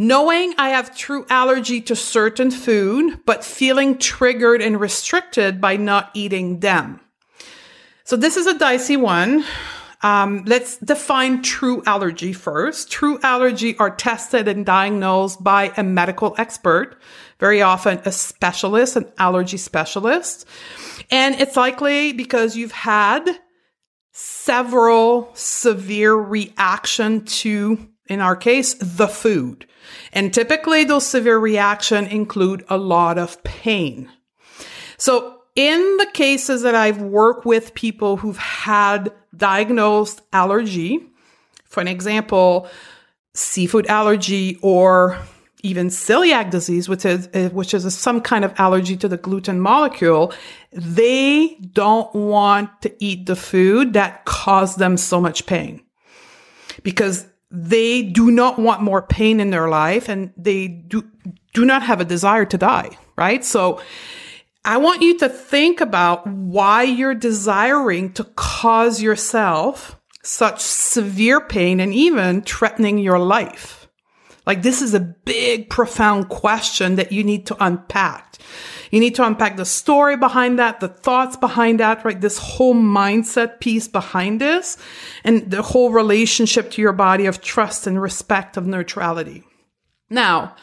Knowing 0.00 0.54
I 0.58 0.68
have 0.68 0.96
true 0.96 1.26
allergy 1.28 1.80
to 1.80 1.96
certain 1.96 2.52
food, 2.52 3.18
but 3.26 3.44
feeling 3.44 3.98
triggered 3.98 4.62
and 4.62 4.78
restricted 4.80 5.60
by 5.60 5.76
not 5.76 6.08
eating 6.14 6.60
them. 6.60 7.00
So 8.04 8.14
this 8.16 8.36
is 8.36 8.46
a 8.46 8.56
dicey 8.56 8.96
one. 8.96 9.44
Um, 10.02 10.44
let's 10.46 10.76
define 10.76 11.42
true 11.42 11.82
allergy 11.84 12.32
first. 12.32 12.92
True 12.92 13.18
allergy 13.24 13.76
are 13.78 13.90
tested 13.90 14.46
and 14.46 14.64
diagnosed 14.64 15.42
by 15.42 15.72
a 15.76 15.82
medical 15.82 16.32
expert, 16.38 16.96
very 17.40 17.60
often 17.60 18.00
a 18.04 18.12
specialist, 18.12 18.94
an 18.94 19.10
allergy 19.18 19.56
specialist. 19.56 20.46
And 21.10 21.34
it's 21.40 21.56
likely 21.56 22.12
because 22.12 22.56
you've 22.56 22.70
had 22.70 23.28
several 24.12 25.30
severe 25.34 26.14
reaction 26.14 27.24
to, 27.24 27.88
in 28.08 28.20
our 28.20 28.36
case, 28.36 28.74
the 28.74 29.08
food. 29.08 29.66
And 30.12 30.32
typically 30.32 30.84
those 30.84 31.06
severe 31.06 31.38
reactions 31.38 32.12
include 32.12 32.64
a 32.68 32.76
lot 32.76 33.18
of 33.18 33.42
pain. 33.44 34.10
So 34.96 35.42
in 35.54 35.96
the 35.98 36.08
cases 36.12 36.62
that 36.62 36.74
I've 36.74 37.02
worked 37.02 37.44
with 37.44 37.74
people 37.74 38.16
who've 38.16 38.38
had 38.38 39.12
diagnosed 39.36 40.22
allergy, 40.32 41.00
for 41.64 41.80
an 41.80 41.88
example, 41.88 42.68
seafood 43.34 43.86
allergy 43.86 44.58
or 44.62 45.18
even 45.62 45.88
celiac 45.88 46.50
disease, 46.50 46.88
which 46.88 47.04
is, 47.04 47.28
uh, 47.34 47.48
which 47.50 47.74
is 47.74 47.96
some 47.96 48.20
kind 48.20 48.44
of 48.44 48.52
allergy 48.58 48.96
to 48.96 49.08
the 49.08 49.16
gluten 49.16 49.60
molecule, 49.60 50.32
they 50.72 51.56
don't 51.72 52.12
want 52.14 52.70
to 52.82 53.04
eat 53.04 53.26
the 53.26 53.36
food 53.36 53.92
that 53.94 54.24
caused 54.24 54.78
them 54.78 54.96
so 54.96 55.20
much 55.20 55.46
pain 55.46 55.82
because 56.82 57.26
they 57.50 58.02
do 58.02 58.30
not 58.30 58.58
want 58.58 58.82
more 58.82 59.02
pain 59.02 59.40
in 59.40 59.50
their 59.50 59.68
life 59.68 60.08
and 60.08 60.32
they 60.36 60.68
do, 60.68 61.08
do 61.54 61.64
not 61.64 61.82
have 61.82 62.00
a 62.00 62.04
desire 62.04 62.44
to 62.44 62.58
die, 62.58 62.96
right? 63.16 63.44
So 63.44 63.80
I 64.64 64.76
want 64.76 65.02
you 65.02 65.18
to 65.18 65.28
think 65.28 65.80
about 65.80 66.26
why 66.26 66.82
you're 66.82 67.14
desiring 67.14 68.12
to 68.14 68.24
cause 68.24 69.00
yourself 69.00 69.98
such 70.22 70.60
severe 70.60 71.40
pain 71.40 71.80
and 71.80 71.94
even 71.94 72.42
threatening 72.42 72.98
your 72.98 73.18
life. 73.18 73.88
Like 74.46 74.62
this 74.62 74.82
is 74.82 74.92
a 74.94 75.00
big, 75.00 75.70
profound 75.70 76.28
question 76.28 76.96
that 76.96 77.12
you 77.12 77.24
need 77.24 77.46
to 77.46 77.64
unpack. 77.64 78.36
You 78.90 79.00
need 79.00 79.14
to 79.16 79.26
unpack 79.26 79.56
the 79.56 79.64
story 79.64 80.16
behind 80.16 80.58
that, 80.58 80.80
the 80.80 80.88
thoughts 80.88 81.36
behind 81.36 81.80
that, 81.80 82.04
right? 82.04 82.20
This 82.20 82.38
whole 82.38 82.74
mindset 82.74 83.60
piece 83.60 83.88
behind 83.88 84.40
this 84.40 84.76
and 85.24 85.50
the 85.50 85.62
whole 85.62 85.90
relationship 85.90 86.70
to 86.72 86.82
your 86.82 86.92
body 86.92 87.26
of 87.26 87.40
trust 87.40 87.86
and 87.86 88.00
respect 88.00 88.56
of 88.56 88.66
neutrality. 88.66 89.44
Now, 90.10 90.56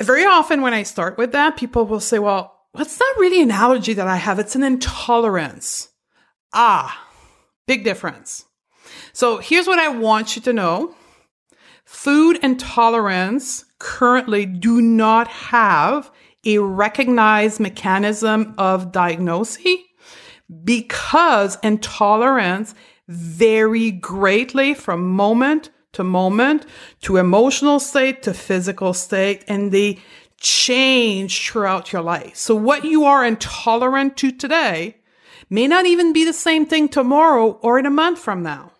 very 0.00 0.24
often 0.24 0.62
when 0.62 0.72
I 0.72 0.84
start 0.84 1.18
with 1.18 1.32
that, 1.32 1.56
people 1.56 1.84
will 1.84 2.00
say, 2.00 2.18
well, 2.18 2.56
it's 2.78 3.00
not 3.00 3.18
really 3.18 3.42
an 3.42 3.50
allergy 3.50 3.94
that 3.94 4.06
I 4.06 4.16
have. 4.16 4.38
It's 4.38 4.54
an 4.54 4.62
intolerance. 4.62 5.88
Ah, 6.52 7.08
big 7.66 7.84
difference. 7.84 8.44
So 9.12 9.38
here's 9.38 9.66
what 9.66 9.78
I 9.78 9.88
want 9.88 10.36
you 10.36 10.42
to 10.42 10.52
know. 10.52 10.94
Food 11.84 12.38
intolerance 12.42 13.64
currently 13.80 14.46
do 14.46 14.80
not 14.80 15.26
have 15.26 16.10
a 16.44 16.58
recognized 16.58 17.60
mechanism 17.60 18.54
of 18.58 18.92
diagnosis 18.92 19.76
because 20.64 21.58
intolerance 21.62 22.74
vary 23.08 23.90
greatly 23.90 24.74
from 24.74 25.08
moment 25.08 25.70
to 25.92 26.04
moment 26.04 26.64
to 27.02 27.16
emotional 27.16 27.80
state 27.80 28.22
to 28.22 28.32
physical 28.32 28.94
state 28.94 29.44
and 29.48 29.72
they 29.72 29.98
change 30.38 31.48
throughout 31.48 31.92
your 31.92 32.02
life. 32.02 32.36
So 32.36 32.54
what 32.54 32.84
you 32.84 33.04
are 33.04 33.24
intolerant 33.24 34.16
to 34.18 34.32
today 34.32 34.96
may 35.50 35.66
not 35.66 35.86
even 35.86 36.12
be 36.12 36.24
the 36.24 36.32
same 36.32 36.64
thing 36.64 36.88
tomorrow 36.88 37.58
or 37.62 37.78
in 37.78 37.86
a 37.86 37.90
month 37.90 38.18
from 38.18 38.42
now. 38.42 38.72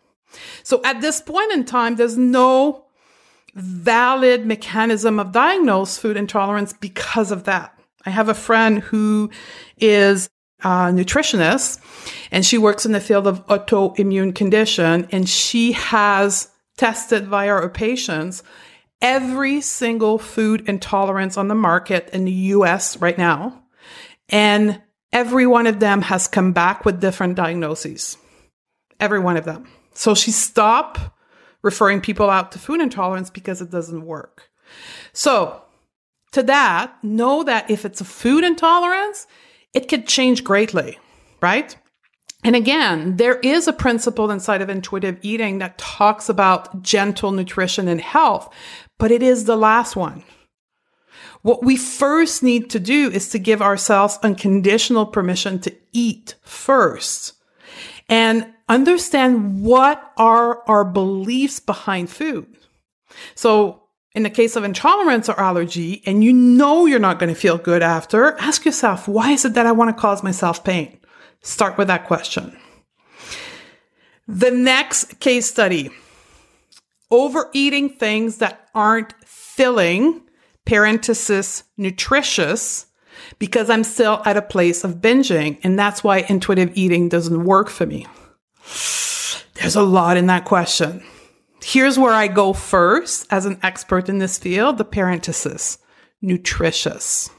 So 0.62 0.80
at 0.84 1.00
this 1.00 1.20
point 1.20 1.52
in 1.52 1.64
time, 1.64 1.96
there's 1.96 2.16
no 2.16 2.86
valid 3.54 4.46
mechanism 4.46 5.18
of 5.18 5.32
diagnose 5.32 5.98
food 5.98 6.16
intolerance 6.16 6.72
because 6.72 7.30
of 7.32 7.44
that. 7.44 7.78
I 8.06 8.10
have 8.10 8.28
a 8.28 8.34
friend 8.34 8.80
who 8.80 9.30
is 9.78 10.30
a 10.62 10.90
nutritionist 10.92 11.80
and 12.30 12.44
she 12.44 12.58
works 12.58 12.86
in 12.86 12.92
the 12.92 13.00
field 13.00 13.26
of 13.26 13.46
autoimmune 13.46 14.34
condition 14.34 15.08
and 15.10 15.28
she 15.28 15.72
has 15.72 16.50
tested 16.76 17.26
via 17.26 17.48
her 17.48 17.68
patients 17.68 18.42
every 19.02 19.60
single 19.60 20.18
food 20.18 20.68
intolerance 20.68 21.36
on 21.36 21.48
the 21.48 21.54
market 21.54 22.10
in 22.12 22.24
the 22.24 22.32
US 22.32 22.96
right 22.98 23.16
now. 23.16 23.62
And 24.28 24.80
every 25.12 25.46
one 25.46 25.66
of 25.66 25.80
them 25.80 26.02
has 26.02 26.28
come 26.28 26.52
back 26.52 26.84
with 26.84 27.00
different 27.00 27.34
diagnoses. 27.34 28.16
Every 28.98 29.18
one 29.18 29.36
of 29.36 29.44
them. 29.44 29.66
So 29.94 30.14
she 30.14 30.30
stopped 30.30 31.00
referring 31.62 32.00
people 32.00 32.30
out 32.30 32.52
to 32.52 32.58
food 32.58 32.80
intolerance 32.80 33.30
because 33.30 33.60
it 33.60 33.70
doesn't 33.70 34.06
work. 34.06 34.50
So, 35.12 35.62
to 36.32 36.42
that, 36.44 36.94
know 37.02 37.42
that 37.42 37.70
if 37.70 37.84
it's 37.84 38.00
a 38.00 38.04
food 38.04 38.44
intolerance, 38.44 39.26
it 39.74 39.88
could 39.88 40.06
change 40.06 40.44
greatly, 40.44 40.98
right? 41.40 41.76
And 42.42 42.56
again, 42.56 43.16
there 43.16 43.38
is 43.40 43.68
a 43.68 43.72
principle 43.72 44.30
inside 44.30 44.62
of 44.62 44.70
intuitive 44.70 45.18
eating 45.22 45.58
that 45.58 45.76
talks 45.76 46.28
about 46.28 46.82
gentle 46.82 47.32
nutrition 47.32 47.88
and 47.88 48.00
health, 48.00 48.52
but 48.98 49.10
it 49.10 49.22
is 49.22 49.44
the 49.44 49.56
last 49.56 49.96
one. 49.96 50.22
What 51.42 51.64
we 51.64 51.76
first 51.76 52.42
need 52.42 52.70
to 52.70 52.80
do 52.80 53.10
is 53.10 53.30
to 53.30 53.38
give 53.38 53.62
ourselves 53.62 54.18
unconditional 54.22 55.06
permission 55.06 55.58
to 55.60 55.74
eat 55.92 56.34
first 56.42 57.34
and 58.08 58.46
understand 58.70 59.60
what 59.60 60.12
are 60.16 60.62
our 60.68 60.84
beliefs 60.84 61.60
behind 61.60 62.08
food. 62.08 62.46
So 63.34 63.82
in 64.14 64.22
the 64.22 64.30
case 64.30 64.56
of 64.56 64.64
intolerance 64.64 65.28
or 65.28 65.38
allergy, 65.38 66.02
and 66.06 66.24
you 66.24 66.32
know 66.32 66.86
you're 66.86 66.98
not 66.98 67.18
going 67.18 67.32
to 67.32 67.38
feel 67.38 67.58
good 67.58 67.82
after, 67.82 68.38
ask 68.38 68.64
yourself, 68.64 69.06
why 69.06 69.32
is 69.32 69.44
it 69.44 69.54
that 69.54 69.66
I 69.66 69.72
want 69.72 69.94
to 69.94 70.00
cause 70.00 70.22
myself 70.22 70.64
pain? 70.64 70.98
Start 71.42 71.76
with 71.76 71.88
that 71.88 72.06
question. 72.06 72.56
The 74.26 74.50
next 74.50 75.20
case 75.20 75.50
study 75.50 75.90
overeating 77.10 77.88
things 77.88 78.38
that 78.38 78.68
aren't 78.72 79.12
filling, 79.24 80.22
parenthesis, 80.64 81.64
nutritious, 81.76 82.86
because 83.40 83.68
I'm 83.68 83.84
still 83.84 84.22
at 84.24 84.36
a 84.36 84.42
place 84.42 84.84
of 84.84 84.96
binging. 84.96 85.58
And 85.64 85.76
that's 85.78 86.04
why 86.04 86.18
intuitive 86.28 86.70
eating 86.74 87.08
doesn't 87.08 87.44
work 87.44 87.68
for 87.68 87.86
me. 87.86 88.06
There's 89.54 89.76
a 89.76 89.82
lot 89.82 90.16
in 90.16 90.26
that 90.26 90.44
question. 90.44 91.02
Here's 91.62 91.98
where 91.98 92.12
I 92.12 92.28
go 92.28 92.52
first 92.52 93.26
as 93.30 93.46
an 93.46 93.58
expert 93.62 94.08
in 94.08 94.18
this 94.18 94.38
field 94.38 94.78
the 94.78 94.84
parenthesis, 94.84 95.78
nutritious. 96.22 97.30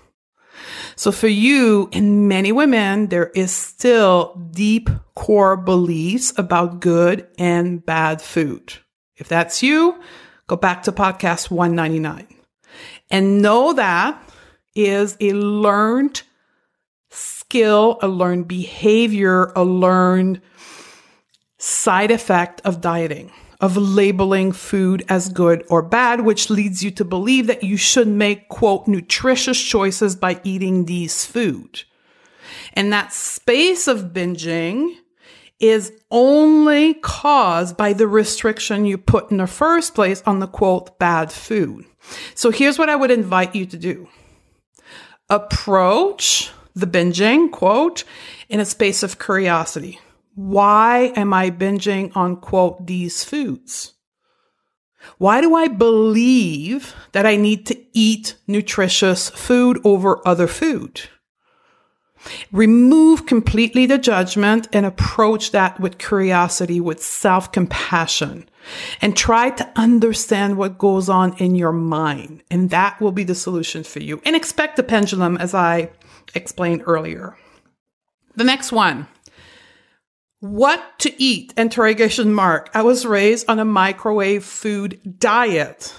So 0.96 1.12
for 1.12 1.28
you 1.28 1.90
and 1.94 2.30
many 2.30 2.52
women, 2.52 3.08
there 3.08 3.30
is 3.30 3.52
still 3.52 4.36
deep 4.52 4.90
core 5.16 5.58
beliefs 5.58 6.34
about 6.38 6.80
good 6.80 7.28
and 7.40 7.84
bad 7.84 8.22
food. 8.22 8.74
If 9.16 9.28
that's 9.28 9.64
you, 9.64 10.00
go 10.48 10.56
back 10.56 10.84
to 10.84 10.92
podcast 10.92 11.50
199 11.50 12.28
and 13.10 13.42
know 13.42 13.74
that 13.74 14.22
is 14.76 15.18
a 15.20 15.34
learned 15.34 16.22
skill, 17.10 17.98
a 18.02 18.08
learned 18.08 18.48
behavior, 18.48 19.52
a 19.56 19.64
learned 19.64 20.42
side 21.62 22.10
effect 22.10 22.60
of 22.66 22.82
dieting, 22.82 23.32
of 23.60 23.78
labeling 23.78 24.52
food 24.52 25.06
as 25.08 25.30
good 25.30 25.64
or 25.70 25.84
bad, 25.84 26.22
which 26.22 26.50
leads 26.50 26.84
you 26.84 26.90
to 26.90 27.06
believe 27.06 27.46
that 27.46 27.64
you 27.64 27.78
should 27.78 28.08
make, 28.08 28.50
quote, 28.50 28.88
nutritious 28.88 29.62
choices 29.62 30.16
by 30.16 30.42
eating 30.44 30.86
these 30.86 31.24
food. 31.24 31.84
And 32.74 32.92
that 32.92 33.14
space 33.14 33.88
of 33.88 34.12
binging 34.12 34.96
is 35.60 35.94
only 36.10 36.96
caused 36.96 37.78
by 37.78 37.94
the 37.94 38.08
restriction 38.08 38.86
you 38.86 38.98
put 38.98 39.30
in 39.30 39.38
the 39.38 39.46
first 39.46 39.94
place 39.94 40.24
on 40.26 40.40
the 40.40 40.48
quote, 40.48 40.98
bad 40.98 41.32
food. 41.32 41.86
So 42.34 42.50
here's 42.50 42.80
what 42.80 42.90
I 42.90 42.96
would 42.96 43.12
invite 43.12 43.56
you 43.56 43.68
to 43.68 43.78
do 43.78 44.10
approach 45.30 46.52
the 46.74 46.88
binging, 46.88 47.52
quote, 47.52 48.04
in 48.50 48.60
a 48.60 48.66
space 48.66 49.04
of 49.04 49.20
curiosity. 49.20 50.00
Why 50.42 51.14
am 51.16 51.34
I 51.34 51.52
binging 51.52 52.16
on, 52.18 52.36
quote, 52.38 52.88
these 52.88 53.24
foods? 53.24 53.94
Why 55.20 55.40
do 55.40 55.54
I 55.56 55.68
believe 55.68 56.96
that 57.12 57.28
I 57.28 57.36
need 57.36 57.68
to 57.68 57.80
eat 57.94 58.36
nutritious 58.48 59.30
food 59.30 59.80
over 59.84 60.28
other 60.28 60.48
food? 60.48 61.02
Remove 62.52 63.28
completely 63.28 63.86
the 63.86 64.00
judgment 64.00 64.68
and 64.74 64.84
approach 64.84 65.52
that 65.52 65.80
with 65.80 66.00
curiosity, 66.00 66.82
with 66.82 67.04
self 67.04 67.52
compassion, 67.52 68.50
and 69.00 69.16
try 69.16 69.52
to 69.52 69.72
understand 69.76 70.58
what 70.58 70.80
goes 70.80 71.08
on 71.08 71.38
in 71.38 71.54
your 71.54 71.72
mind. 71.72 72.42
And 72.50 72.72
that 72.72 73.00
will 73.00 73.12
be 73.12 73.24
the 73.24 73.36
solution 73.36 73.84
for 73.84 74.00
you. 74.00 74.22
And 74.26 74.36
expect 74.36 74.76
the 74.76 74.84
pendulum, 74.84 75.38
as 75.38 75.54
I 75.54 75.92
explained 76.34 76.82
earlier. 76.88 77.38
The 78.36 78.44
next 78.44 78.72
one. 78.72 79.08
What 80.42 80.98
to 81.00 81.22
eat? 81.22 81.54
Interrogation 81.56 82.34
mark. 82.34 82.72
I 82.74 82.82
was 82.82 83.06
raised 83.06 83.48
on 83.48 83.60
a 83.60 83.66
microwave 83.66 84.44
food 84.44 85.00
diet. 85.20 85.94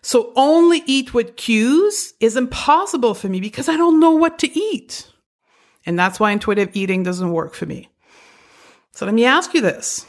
So 0.00 0.32
only 0.34 0.82
eat 0.86 1.12
with 1.12 1.36
cues 1.36 2.14
is 2.20 2.38
impossible 2.38 3.12
for 3.12 3.28
me 3.28 3.38
because 3.38 3.68
I 3.68 3.76
don't 3.76 4.00
know 4.00 4.12
what 4.12 4.38
to 4.38 4.58
eat. 4.58 5.06
And 5.84 5.98
that's 5.98 6.18
why 6.18 6.30
intuitive 6.30 6.70
eating 6.72 7.02
doesn't 7.02 7.32
work 7.32 7.52
for 7.52 7.66
me. 7.66 7.90
So 8.92 9.04
let 9.04 9.14
me 9.14 9.26
ask 9.26 9.52
you 9.52 9.60
this. 9.60 10.06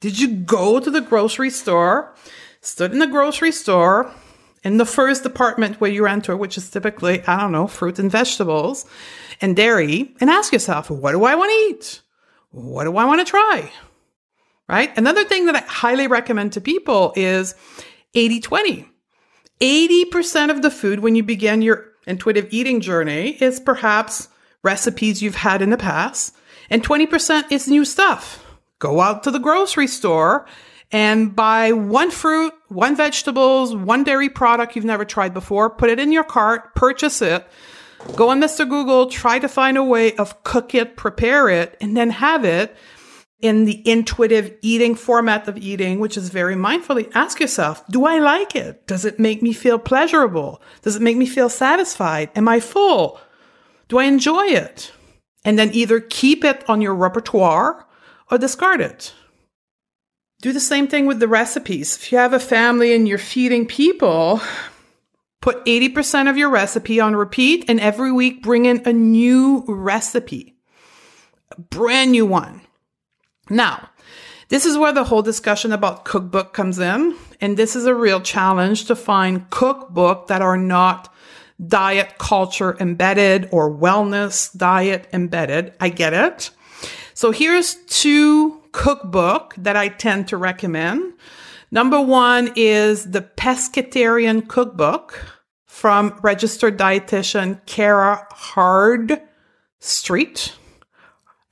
Did 0.00 0.20
you 0.20 0.28
go 0.28 0.78
to 0.78 0.88
the 0.88 1.00
grocery 1.00 1.50
store, 1.50 2.14
stood 2.60 2.92
in 2.92 3.00
the 3.00 3.08
grocery 3.08 3.50
store, 3.50 4.08
in 4.62 4.76
the 4.76 4.86
first 4.86 5.24
department 5.24 5.80
where 5.80 5.90
you 5.90 6.06
enter, 6.06 6.36
which 6.36 6.56
is 6.56 6.70
typically, 6.70 7.24
I 7.26 7.40
don't 7.40 7.50
know, 7.50 7.66
fruit 7.66 7.98
and 7.98 8.10
vegetables 8.10 8.86
and 9.40 9.56
dairy, 9.56 10.14
and 10.20 10.30
ask 10.30 10.52
yourself, 10.52 10.90
what 10.90 11.10
do 11.10 11.24
I 11.24 11.34
want 11.34 11.50
to 11.50 11.74
eat? 11.74 12.02
What 12.50 12.84
do 12.84 12.96
I 12.96 13.04
want 13.04 13.20
to 13.20 13.30
try? 13.30 13.70
Right? 14.68 14.96
Another 14.96 15.24
thing 15.24 15.46
that 15.46 15.56
I 15.56 15.60
highly 15.60 16.06
recommend 16.06 16.52
to 16.52 16.60
people 16.60 17.12
is 17.16 17.54
80 18.14 18.40
20. 18.40 18.88
80% 19.60 20.50
of 20.50 20.62
the 20.62 20.70
food 20.70 21.00
when 21.00 21.14
you 21.14 21.22
begin 21.22 21.62
your 21.62 21.86
intuitive 22.06 22.46
eating 22.50 22.80
journey 22.80 23.30
is 23.42 23.58
perhaps 23.58 24.28
recipes 24.62 25.22
you've 25.22 25.34
had 25.34 25.62
in 25.62 25.70
the 25.70 25.76
past, 25.76 26.34
and 26.70 26.84
20% 26.84 27.50
is 27.50 27.68
new 27.68 27.84
stuff. 27.84 28.44
Go 28.78 29.00
out 29.00 29.22
to 29.24 29.30
the 29.30 29.38
grocery 29.38 29.86
store 29.86 30.46
and 30.90 31.34
buy 31.34 31.72
one 31.72 32.10
fruit, 32.10 32.52
one 32.68 32.96
vegetables, 32.96 33.74
one 33.74 34.04
dairy 34.04 34.28
product 34.28 34.74
you've 34.74 34.84
never 34.84 35.04
tried 35.04 35.34
before, 35.34 35.68
put 35.68 35.90
it 35.90 35.98
in 35.98 36.12
your 36.12 36.24
cart, 36.24 36.74
purchase 36.74 37.20
it, 37.20 37.46
go 38.14 38.30
on 38.30 38.40
Mr. 38.40 38.68
Google, 38.68 39.06
try 39.06 39.38
to 39.38 39.48
find 39.48 39.76
a 39.76 39.82
way 39.82 40.14
of 40.16 40.42
cook 40.44 40.74
it, 40.74 40.96
prepare 40.96 41.48
it, 41.48 41.76
and 41.80 41.96
then 41.96 42.10
have 42.10 42.44
it 42.44 42.76
in 43.40 43.64
the 43.64 43.88
intuitive 43.88 44.56
eating 44.62 44.94
format 44.94 45.46
of 45.46 45.56
eating, 45.56 46.00
which 46.00 46.16
is 46.16 46.28
very 46.28 46.56
mindfully 46.56 47.10
ask 47.14 47.38
yourself, 47.38 47.86
do 47.86 48.04
I 48.04 48.18
like 48.18 48.56
it? 48.56 48.86
Does 48.86 49.04
it 49.04 49.20
make 49.20 49.42
me 49.42 49.52
feel 49.52 49.78
pleasurable? 49.78 50.60
Does 50.82 50.96
it 50.96 51.02
make 51.02 51.16
me 51.16 51.26
feel 51.26 51.48
satisfied? 51.48 52.30
Am 52.34 52.48
I 52.48 52.58
full? 52.60 53.20
Do 53.88 53.98
I 53.98 54.04
enjoy 54.04 54.46
it? 54.46 54.92
And 55.44 55.58
then 55.58 55.72
either 55.72 56.00
keep 56.00 56.44
it 56.44 56.68
on 56.68 56.80
your 56.80 56.94
repertoire 56.94 57.86
or 58.30 58.38
discard 58.38 58.80
it. 58.80 59.14
Do 60.40 60.52
the 60.52 60.60
same 60.60 60.86
thing 60.86 61.06
with 61.06 61.20
the 61.20 61.28
recipes. 61.28 61.96
If 61.96 62.12
you 62.12 62.18
have 62.18 62.32
a 62.32 62.40
family 62.40 62.94
and 62.94 63.08
you're 63.08 63.18
feeding 63.18 63.66
people, 63.66 64.40
put 65.48 65.64
80% 65.64 66.28
of 66.28 66.36
your 66.36 66.50
recipe 66.50 67.00
on 67.00 67.16
repeat 67.16 67.64
and 67.68 67.80
every 67.80 68.12
week 68.12 68.42
bring 68.42 68.66
in 68.66 68.82
a 68.84 68.92
new 68.92 69.64
recipe, 69.66 70.58
a 71.50 71.58
brand 71.58 72.12
new 72.12 72.26
one. 72.26 72.60
Now, 73.48 73.88
this 74.50 74.66
is 74.66 74.76
where 74.76 74.92
the 74.92 75.04
whole 75.04 75.22
discussion 75.22 75.72
about 75.72 76.04
cookbook 76.04 76.52
comes 76.52 76.78
in. 76.78 77.16
And 77.40 77.56
this 77.56 77.74
is 77.74 77.86
a 77.86 77.94
real 77.94 78.20
challenge 78.20 78.84
to 78.88 78.94
find 78.94 79.48
cookbook 79.48 80.26
that 80.26 80.42
are 80.42 80.58
not 80.58 81.10
diet 81.66 82.18
culture 82.18 82.76
embedded 82.78 83.48
or 83.50 83.74
wellness 83.74 84.54
diet 84.54 85.08
embedded. 85.14 85.72
I 85.80 85.88
get 85.88 86.12
it. 86.12 86.50
So 87.14 87.30
here's 87.30 87.76
two 87.86 88.60
cookbook 88.72 89.54
that 89.56 89.76
I 89.76 89.88
tend 89.88 90.28
to 90.28 90.36
recommend. 90.36 91.14
Number 91.70 92.02
one 92.02 92.52
is 92.54 93.12
the 93.12 93.22
Pescatarian 93.22 94.46
Cookbook 94.46 95.37
from 95.78 96.18
registered 96.22 96.76
dietitian 96.76 97.64
Kara 97.64 98.26
Hard 98.32 99.22
Street. 99.78 100.52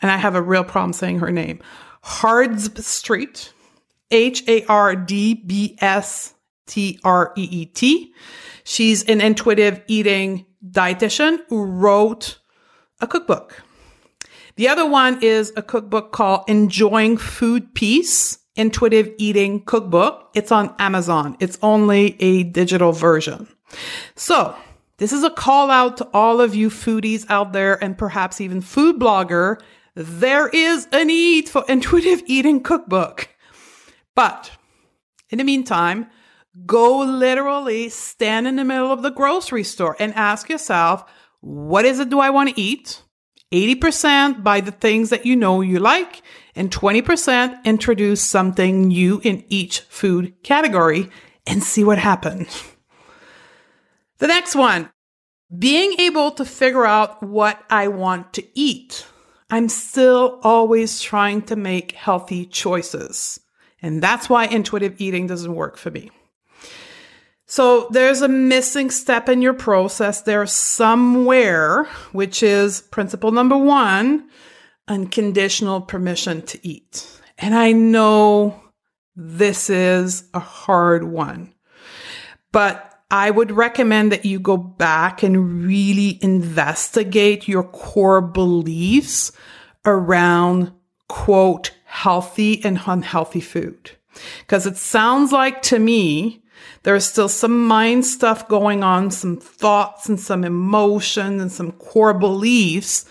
And 0.02 0.10
I 0.10 0.16
have 0.16 0.34
a 0.34 0.42
real 0.42 0.64
problem 0.64 0.92
saying 0.92 1.20
her 1.20 1.30
name. 1.30 1.60
Hardb 2.02 2.76
Street, 2.82 3.52
H 4.10 4.42
A 4.48 4.64
R 4.66 4.96
D 4.96 5.34
B 5.34 5.78
S 5.80 6.34
T 6.66 6.98
R 7.04 7.32
E 7.36 7.42
E 7.42 7.66
T. 7.66 8.12
She's 8.64 9.04
an 9.04 9.20
intuitive 9.20 9.80
eating 9.86 10.44
dietitian 10.68 11.38
who 11.48 11.64
wrote 11.64 12.38
a 13.00 13.06
cookbook. 13.06 13.62
The 14.56 14.68
other 14.68 14.86
one 14.88 15.22
is 15.22 15.52
a 15.56 15.62
cookbook 15.62 16.10
called 16.10 16.42
Enjoying 16.48 17.16
Food 17.16 17.72
Peace 17.74 18.40
Intuitive 18.56 19.12
Eating 19.18 19.62
Cookbook. 19.62 20.30
It's 20.34 20.50
on 20.50 20.74
Amazon. 20.80 21.36
It's 21.38 21.58
only 21.62 22.20
a 22.20 22.42
digital 22.42 22.90
version. 22.90 23.46
So 24.14 24.56
this 24.98 25.12
is 25.12 25.22
a 25.22 25.30
call 25.30 25.70
out 25.70 25.98
to 25.98 26.08
all 26.14 26.40
of 26.40 26.54
you 26.54 26.70
foodies 26.70 27.26
out 27.28 27.52
there 27.52 27.82
and 27.82 27.98
perhaps 27.98 28.40
even 28.40 28.60
food 28.60 28.98
blogger. 28.98 29.60
There 29.94 30.48
is 30.48 30.88
a 30.92 31.04
need 31.04 31.48
for 31.48 31.64
intuitive 31.68 32.22
eating 32.26 32.62
cookbook. 32.62 33.28
But 34.14 34.50
in 35.30 35.38
the 35.38 35.44
meantime, 35.44 36.06
go 36.64 36.98
literally 36.98 37.88
stand 37.90 38.46
in 38.46 38.56
the 38.56 38.64
middle 38.64 38.90
of 38.90 39.02
the 39.02 39.10
grocery 39.10 39.64
store 39.64 39.96
and 39.98 40.14
ask 40.14 40.48
yourself, 40.48 41.04
what 41.40 41.84
is 41.84 42.00
it 42.00 42.08
do 42.08 42.18
I 42.18 42.30
want 42.30 42.50
to 42.54 42.60
eat? 42.60 43.02
80% 43.52 44.42
buy 44.42 44.60
the 44.60 44.72
things 44.72 45.10
that 45.10 45.26
you 45.26 45.36
know 45.36 45.60
you 45.60 45.78
like, 45.78 46.22
and 46.54 46.70
20% 46.70 47.62
introduce 47.64 48.20
something 48.20 48.88
new 48.88 49.20
in 49.22 49.44
each 49.48 49.80
food 49.80 50.34
category 50.42 51.10
and 51.46 51.62
see 51.62 51.84
what 51.84 51.98
happens. 51.98 52.75
The 54.18 54.26
next 54.26 54.54
one 54.54 54.90
being 55.56 56.00
able 56.00 56.32
to 56.32 56.44
figure 56.44 56.86
out 56.86 57.22
what 57.22 57.62
I 57.70 57.88
want 57.88 58.32
to 58.34 58.44
eat. 58.54 59.06
I'm 59.48 59.68
still 59.68 60.40
always 60.42 61.00
trying 61.00 61.42
to 61.42 61.56
make 61.56 61.92
healthy 61.92 62.46
choices. 62.46 63.38
And 63.80 64.02
that's 64.02 64.28
why 64.28 64.46
intuitive 64.46 65.00
eating 65.00 65.28
doesn't 65.28 65.54
work 65.54 65.76
for 65.76 65.90
me. 65.90 66.10
So 67.46 67.86
there's 67.90 68.22
a 68.22 68.28
missing 68.28 68.90
step 68.90 69.28
in 69.28 69.40
your 69.40 69.54
process 69.54 70.22
there 70.22 70.44
somewhere, 70.46 71.84
which 72.10 72.42
is 72.42 72.80
principle 72.80 73.30
number 73.30 73.56
one, 73.56 74.28
unconditional 74.88 75.80
permission 75.80 76.42
to 76.42 76.66
eat. 76.66 77.06
And 77.38 77.54
I 77.54 77.70
know 77.70 78.60
this 79.14 79.70
is 79.70 80.24
a 80.34 80.40
hard 80.40 81.04
one, 81.04 81.54
but 82.50 82.95
I 83.10 83.30
would 83.30 83.52
recommend 83.52 84.10
that 84.10 84.24
you 84.24 84.40
go 84.40 84.56
back 84.56 85.22
and 85.22 85.64
really 85.64 86.18
investigate 86.22 87.46
your 87.46 87.62
core 87.62 88.20
beliefs 88.20 89.30
around 89.84 90.72
quote, 91.08 91.72
healthy 91.84 92.64
and 92.64 92.80
unhealthy 92.86 93.40
food. 93.40 93.92
Because 94.40 94.66
it 94.66 94.76
sounds 94.76 95.30
like 95.30 95.62
to 95.62 95.78
me, 95.78 96.42
there's 96.82 97.04
still 97.04 97.28
some 97.28 97.66
mind 97.66 98.06
stuff 98.06 98.48
going 98.48 98.82
on, 98.82 99.10
some 99.10 99.36
thoughts 99.36 100.08
and 100.08 100.18
some 100.18 100.44
emotions 100.44 101.40
and 101.40 101.52
some 101.52 101.72
core 101.72 102.14
beliefs 102.14 103.04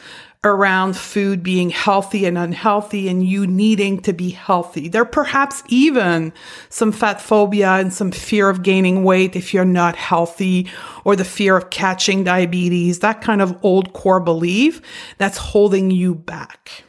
around 0.46 0.96
food 0.96 1.42
being 1.42 1.72
healthy 1.72 2.26
and 2.26 2.38
unhealthy 2.38 3.10
and 3.10 3.26
you 3.28 3.48
needing 3.48 4.00
to 4.00 4.14
be 4.14 4.30
healthy. 4.30 4.88
There 4.88 5.04
perhaps 5.04 5.64
even 5.68 6.32
some 6.70 6.92
fat 6.92 7.20
phobia 7.20 7.72
and 7.72 7.92
some 7.92 8.12
fear 8.12 8.48
of 8.48 8.62
gaining 8.62 9.04
weight 9.04 9.36
if 9.36 9.54
you're 9.54 9.66
not 9.66 9.96
healthy 9.96 10.70
or 11.04 11.16
the 11.16 11.26
fear 11.26 11.58
of 11.58 11.72
catching 11.72 12.24
diabetes, 12.24 13.00
that 13.00 13.22
kind 13.22 13.42
of 13.42 13.58
old 13.64 13.94
core 13.94 14.20
belief 14.20 14.82
that's 15.18 15.38
holding 15.38 15.90
you 15.90 16.14
back. 16.14 16.84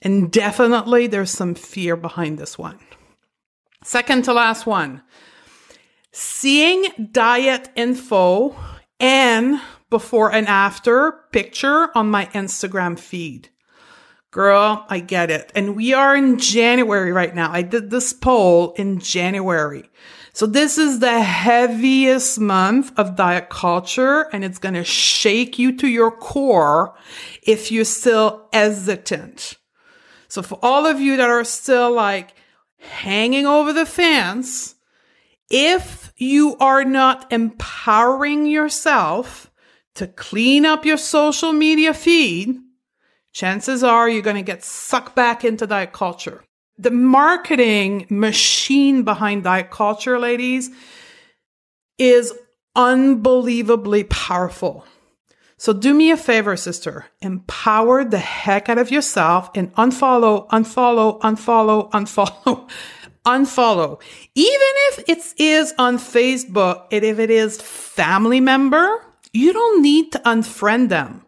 And 0.00 0.32
definitely 0.32 1.06
there's 1.06 1.30
some 1.30 1.54
fear 1.54 1.96
behind 1.96 2.38
this 2.38 2.58
one. 2.58 2.78
Second 3.84 4.24
to 4.24 4.32
last 4.32 4.66
one 4.66 5.02
seeing 6.12 6.84
diet 7.10 7.70
info 7.74 8.54
and 9.00 9.60
before 9.92 10.32
and 10.32 10.48
after 10.48 11.12
picture 11.30 11.96
on 11.96 12.10
my 12.10 12.26
Instagram 12.34 12.98
feed. 12.98 13.50
Girl, 14.32 14.86
I 14.88 15.00
get 15.00 15.30
it. 15.30 15.52
And 15.54 15.76
we 15.76 15.92
are 15.92 16.16
in 16.16 16.38
January 16.38 17.12
right 17.12 17.34
now. 17.34 17.52
I 17.52 17.60
did 17.60 17.90
this 17.90 18.14
poll 18.14 18.72
in 18.72 18.98
January. 18.98 19.88
So 20.32 20.46
this 20.46 20.78
is 20.78 20.98
the 20.98 21.20
heaviest 21.20 22.40
month 22.40 22.98
of 22.98 23.16
diet 23.16 23.50
culture 23.50 24.22
and 24.32 24.42
it's 24.42 24.58
going 24.58 24.74
to 24.74 24.84
shake 24.84 25.58
you 25.58 25.76
to 25.76 25.86
your 25.86 26.10
core 26.10 26.94
if 27.42 27.70
you're 27.70 27.84
still 27.84 28.48
hesitant. 28.50 29.58
So 30.28 30.40
for 30.40 30.58
all 30.62 30.86
of 30.86 30.98
you 30.98 31.18
that 31.18 31.28
are 31.28 31.44
still 31.44 31.92
like 31.92 32.32
hanging 32.78 33.46
over 33.46 33.74
the 33.74 33.84
fence, 33.84 34.76
if 35.50 36.14
you 36.16 36.56
are 36.56 36.84
not 36.84 37.30
empowering 37.30 38.46
yourself 38.46 39.51
to 39.94 40.06
clean 40.06 40.64
up 40.64 40.84
your 40.84 40.96
social 40.96 41.52
media 41.52 41.92
feed, 41.92 42.58
chances 43.32 43.82
are 43.82 44.08
you're 44.08 44.22
going 44.22 44.36
to 44.36 44.42
get 44.42 44.64
sucked 44.64 45.14
back 45.14 45.44
into 45.44 45.66
diet 45.66 45.92
culture. 45.92 46.42
The 46.78 46.90
marketing 46.90 48.06
machine 48.08 49.02
behind 49.02 49.44
diet 49.44 49.70
culture, 49.70 50.18
ladies, 50.18 50.70
is 51.98 52.32
unbelievably 52.74 54.04
powerful. 54.04 54.86
So 55.58 55.72
do 55.72 55.94
me 55.94 56.10
a 56.10 56.16
favor, 56.16 56.56
sister. 56.56 57.06
Empower 57.20 58.04
the 58.04 58.18
heck 58.18 58.68
out 58.68 58.78
of 58.78 58.90
yourself 58.90 59.48
and 59.54 59.72
unfollow, 59.74 60.48
unfollow, 60.48 61.20
unfollow, 61.20 61.88
unfollow, 61.92 62.68
unfollow. 63.24 64.02
Even 64.34 64.72
if 64.88 65.08
it 65.08 65.22
is 65.38 65.72
on 65.78 65.98
Facebook 65.98 66.86
and 66.90 67.04
if 67.04 67.20
it 67.20 67.30
is 67.30 67.60
family 67.60 68.40
member, 68.40 69.00
you 69.32 69.52
don't 69.52 69.82
need 69.82 70.12
to 70.12 70.18
unfriend 70.20 70.88
them. 70.88 71.26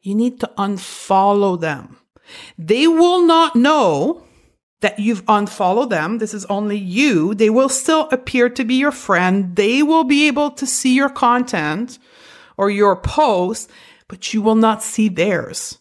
You 0.00 0.14
need 0.14 0.40
to 0.40 0.50
unfollow 0.56 1.60
them. 1.60 1.98
They 2.58 2.86
will 2.86 3.26
not 3.26 3.56
know 3.56 4.22
that 4.80 4.98
you've 4.98 5.24
unfollowed 5.26 5.90
them. 5.90 6.18
This 6.18 6.34
is 6.34 6.44
only 6.46 6.76
you. 6.76 7.34
They 7.34 7.50
will 7.50 7.68
still 7.68 8.08
appear 8.12 8.48
to 8.50 8.64
be 8.64 8.74
your 8.74 8.92
friend. 8.92 9.56
They 9.56 9.82
will 9.82 10.04
be 10.04 10.26
able 10.26 10.50
to 10.52 10.66
see 10.66 10.94
your 10.94 11.08
content 11.08 11.98
or 12.56 12.70
your 12.70 12.96
post, 12.96 13.70
but 14.08 14.34
you 14.34 14.42
will 14.42 14.54
not 14.54 14.82
see 14.82 15.08
theirs. 15.08 15.78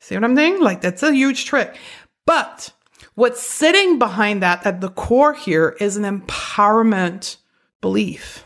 See 0.00 0.14
what 0.14 0.24
I'm 0.24 0.36
saying? 0.36 0.60
Like 0.60 0.80
that's 0.80 1.02
a 1.02 1.12
huge 1.12 1.44
trick. 1.44 1.76
But 2.26 2.72
what's 3.14 3.42
sitting 3.42 3.98
behind 3.98 4.42
that 4.42 4.66
at 4.66 4.80
the 4.80 4.90
core 4.90 5.34
here 5.34 5.76
is 5.80 5.96
an 5.96 6.04
empowerment 6.04 7.36
belief. 7.80 8.44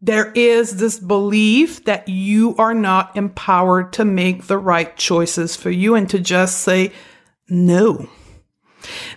There 0.00 0.30
is 0.32 0.76
this 0.76 0.98
belief 0.98 1.84
that 1.84 2.08
you 2.08 2.54
are 2.56 2.74
not 2.74 3.16
empowered 3.16 3.92
to 3.94 4.04
make 4.04 4.46
the 4.46 4.58
right 4.58 4.96
choices 4.96 5.56
for 5.56 5.70
you 5.70 5.94
and 5.94 6.08
to 6.10 6.20
just 6.20 6.60
say 6.60 6.92
no. 7.48 8.08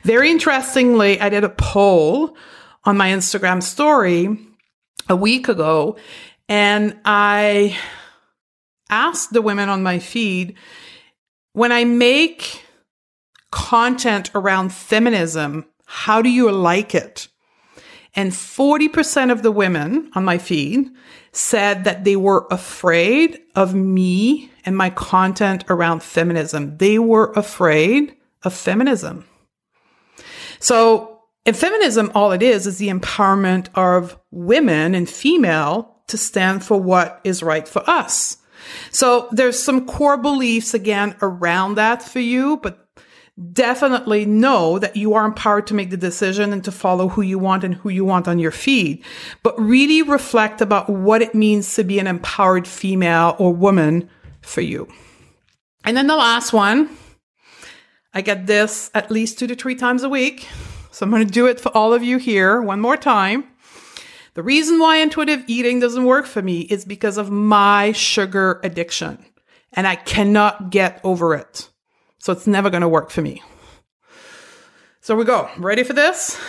Very 0.04 0.32
interestingly, 0.32 1.20
I 1.22 1.30
did 1.30 1.44
a 1.44 1.50
poll 1.50 2.36
on 2.84 2.98
my 2.98 3.10
Instagram 3.10 3.62
story 3.62 4.38
a 5.08 5.16
week 5.16 5.48
ago 5.48 5.98
and 6.50 7.00
I 7.06 7.78
asked 8.90 9.34
the 9.34 9.42
women 9.42 9.70
on 9.70 9.84
my 9.84 10.00
feed 10.00 10.56
when 11.54 11.72
I 11.72 11.84
make 11.84 12.66
content 13.52 14.32
around 14.34 14.74
feminism, 14.74 15.66
how 15.86 16.22
do 16.22 16.30
you 16.30 16.52
like 16.52 16.96
it? 16.96 17.28
And 18.16 18.32
40% 18.32 19.32
of 19.32 19.42
the 19.42 19.52
women 19.52 20.12
on 20.16 20.26
my 20.26 20.38
feed 20.38 20.90
said 21.32 21.86
that 21.86 22.04
they 22.04 22.16
were 22.16 22.46
afraid 22.52 23.40
of 23.56 23.74
me 23.74 24.52
and 24.66 24.76
my 24.76 24.90
content 24.90 25.64
around 25.70 26.04
feminism. 26.04 26.78
They 26.78 27.00
were 27.00 27.32
afraid 27.34 28.16
of 28.44 28.54
feminism. 28.54 29.26
So 30.60 31.22
in 31.46 31.54
feminism, 31.54 32.12
all 32.14 32.32
it 32.32 32.44
is 32.44 32.68
is 32.68 32.78
the 32.78 32.90
empowerment 32.90 33.68
of 33.76 34.20
women 34.30 34.94
and 34.94 35.10
female 35.10 36.02
to 36.08 36.18
stand 36.18 36.64
for 36.64 36.80
what 36.80 37.22
is 37.24 37.42
right 37.42 37.68
for 37.68 37.90
us. 37.90 38.38
So 38.92 39.28
there's 39.32 39.62
some 39.62 39.88
core 39.88 40.18
beliefs 40.18 40.74
again 40.74 41.16
around 41.22 41.76
that 41.76 42.04
for 42.04 42.20
you, 42.20 42.58
but 42.58 42.81
definitely 43.54 44.26
know 44.26 44.78
that 44.80 44.96
you 44.96 45.14
are 45.14 45.26
empowered 45.26 45.68
to 45.68 45.74
make 45.74 45.90
the 45.90 45.98
decision 45.98 46.54
and 46.54 46.64
to 46.64 46.72
follow 46.72 47.08
who 47.08 47.22
you 47.22 47.40
want 47.40 47.64
and 47.64 47.76
who 47.76 47.90
you 47.90 48.06
want 48.06 48.28
on 48.28 48.40
your 48.40 48.52
feed. 48.52 49.04
But 49.44 49.60
really 49.60 50.02
reflect 50.02 50.62
about 50.62 50.90
what 50.90 51.22
it 51.22 51.34
means 51.34 51.74
to 51.76 51.84
be 51.84 52.00
an 52.00 52.08
empowered 52.08 52.68
female 52.68 53.36
or 53.40 53.54
woman 53.54 54.10
for 54.42 54.62
you. 54.62 54.88
And 55.84 55.98
then 55.98 56.08
the 56.08 56.16
last 56.16 56.54
one, 56.54 56.90
I 58.14 58.22
get 58.22 58.48
this 58.48 58.92
at 58.94 59.10
least 59.10 59.40
two 59.40 59.48
to 59.48 59.56
three 59.56 59.76
times 59.76 60.04
a 60.04 60.10
week. 60.10 60.48
So 60.92 61.06
I'm 61.06 61.10
going 61.10 61.26
to 61.26 61.34
do 61.34 61.48
it 61.48 61.60
for 61.60 61.70
all 61.70 61.94
of 61.94 62.04
you 62.04 62.18
here 62.18 62.62
one 62.62 62.82
more 62.82 62.98
time. 62.98 63.46
The 64.34 64.44
reason 64.44 64.80
why 64.80 64.98
intuitive 64.98 65.44
eating 65.48 65.80
doesn't 65.80 66.06
work 66.06 66.26
for 66.26 66.42
me 66.42 66.62
is 66.62 66.86
because 66.86 67.18
of 67.18 67.32
my 67.32 67.92
sugar 67.94 68.60
addiction 68.64 69.26
and 69.74 69.88
I 69.88 69.96
cannot 69.96 70.70
get 70.70 71.00
over 71.04 71.34
it. 71.34 71.70
So 72.22 72.32
it's 72.32 72.46
never 72.46 72.70
going 72.70 72.82
to 72.82 72.88
work 72.88 73.10
for 73.10 73.24
me. 73.24 73.42
So 75.02 75.16
we 75.16 75.26
go. 75.26 75.50
Ready 75.58 75.84
for 75.84 75.94
this? 75.94 76.40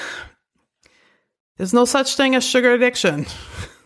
There's 1.57 1.73
no 1.73 1.87
such 1.87 2.15
thing 2.15 2.35
as 2.35 2.45
sugar 2.45 2.73
addiction. 2.73 3.27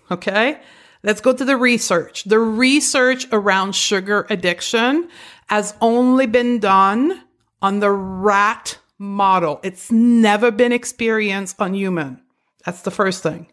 Okay? 0.09 0.61
Let's 1.03 1.21
go 1.21 1.33
to 1.33 1.45
the 1.45 1.57
research. 1.57 2.23
The 2.23 2.39
research 2.39 3.27
around 3.33 3.75
sugar 3.75 4.25
addiction 4.31 5.09
has 5.49 5.75
only 5.81 6.27
been 6.27 6.61
done 6.61 7.25
on 7.61 7.81
the 7.81 7.91
rat 7.91 8.79
model. 9.01 9.59
It's 9.65 9.91
never 9.91 10.53
been 10.53 10.71
experienced 10.71 11.61
on 11.61 11.75
human. 11.75 12.23
That's 12.65 12.83
the 12.83 12.93
first 12.93 13.25
thing. 13.25 13.49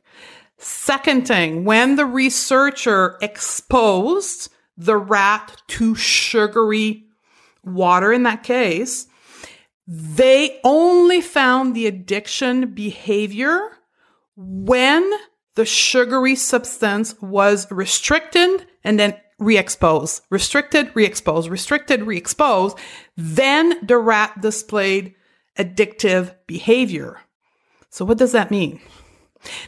Second 0.60 1.28
thing, 1.28 1.66
when 1.66 1.96
the 1.96 2.06
researcher 2.06 3.18
exposed 3.20 4.54
the 4.78 4.98
rat 4.98 5.60
to 5.70 5.96
sugary 5.96 7.08
water 7.64 8.12
in 8.12 8.24
that 8.24 8.44
case, 8.44 9.08
they 9.88 10.60
only 10.64 11.22
found 11.22 11.76
the 11.76 11.88
addiction 11.88 12.74
behavior 12.74 13.60
when 14.36 15.10
the 15.56 15.66
sugary 15.66 16.36
substance 16.36 17.16
was 17.22 17.70
restricted 17.70 18.66
and 18.84 19.00
then 19.00 19.16
re-exposed, 19.40 20.22
restricted, 20.30 20.90
re-exposed, 20.96 21.50
restricted, 21.50 22.04
re-exposed. 22.04 22.78
Then 23.18 23.86
the 23.86 23.98
rat 23.98 24.42
displayed 24.42 25.16
addictive 25.58 26.34
behavior. 26.48 27.20
So 27.90 28.06
what 28.06 28.18
does 28.18 28.32
that 28.32 28.52
mean? 28.52 28.80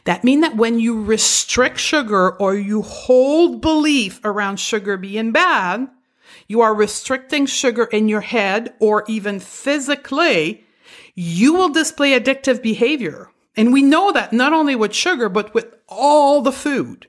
That 0.05 0.23
means 0.23 0.41
that 0.41 0.55
when 0.55 0.79
you 0.79 1.03
restrict 1.03 1.77
sugar 1.77 2.31
or 2.37 2.55
you 2.55 2.81
hold 2.81 3.61
belief 3.61 4.19
around 4.23 4.59
sugar 4.59 4.97
being 4.97 5.31
bad, 5.31 5.87
you 6.47 6.61
are 6.61 6.73
restricting 6.73 7.45
sugar 7.45 7.85
in 7.85 8.07
your 8.07 8.21
head 8.21 8.73
or 8.79 9.03
even 9.07 9.39
physically, 9.39 10.65
you 11.15 11.53
will 11.53 11.69
display 11.69 12.19
addictive 12.19 12.61
behavior. 12.61 13.29
And 13.55 13.71
we 13.71 13.81
know 13.81 14.11
that 14.11 14.33
not 14.33 14.53
only 14.53 14.75
with 14.75 14.93
sugar, 14.93 15.29
but 15.29 15.53
with 15.53 15.73
all 15.87 16.41
the 16.41 16.51
food. 16.51 17.07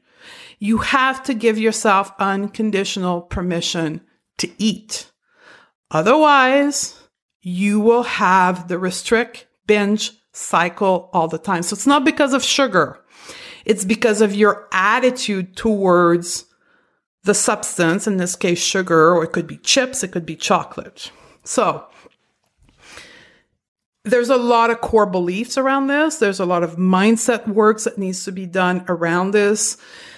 You 0.59 0.79
have 0.79 1.23
to 1.25 1.35
give 1.35 1.59
yourself 1.59 2.13
unconditional 2.19 3.23
permission 3.23 4.01
to 4.39 4.51
eat. 4.59 5.11
Otherwise, 5.91 6.99
you 7.41 7.79
will 7.79 8.05
have 8.05 8.69
the 8.69 8.79
restrict, 8.79 9.47
binge 9.67 10.13
cycle 10.33 11.11
all 11.13 11.29
the 11.29 11.39
time. 11.39 11.63
So 11.63 11.75
it's 11.75 11.87
not 11.87 12.05
because 12.05 12.33
of 12.33 12.43
sugar. 12.43 12.99
It's 13.65 13.85
because 13.85 14.21
of 14.21 14.35
your 14.35 14.69
attitude 14.73 15.57
towards 15.57 16.47
the 17.27 17.35
substance, 17.35 18.07
in 18.07 18.17
this 18.17 18.37
case, 18.37 18.59
sugar, 18.59 19.13
or 19.13 19.25
it 19.25 19.33
could 19.33 19.47
be 19.47 19.59
chips, 19.59 20.03
it 20.03 20.13
could 20.13 20.25
be 20.25 20.37
chocolate. 20.37 21.11
So, 21.45 21.85
there's 24.05 24.31
a 24.31 24.37
lot 24.37 24.71
of 24.71 24.81
core 24.81 25.07
beliefs 25.07 25.59
around 25.59 25.89
this. 25.89 26.19
There's 26.19 26.39
a 26.39 26.47
lot 26.47 26.63
of 26.63 26.77
mindset 26.77 27.49
works 27.49 27.85
that 27.85 27.99
needs 27.99 28.25
to 28.25 28.33
be 28.33 28.47
done 28.47 28.85
around 28.89 29.33
this. 29.33 29.77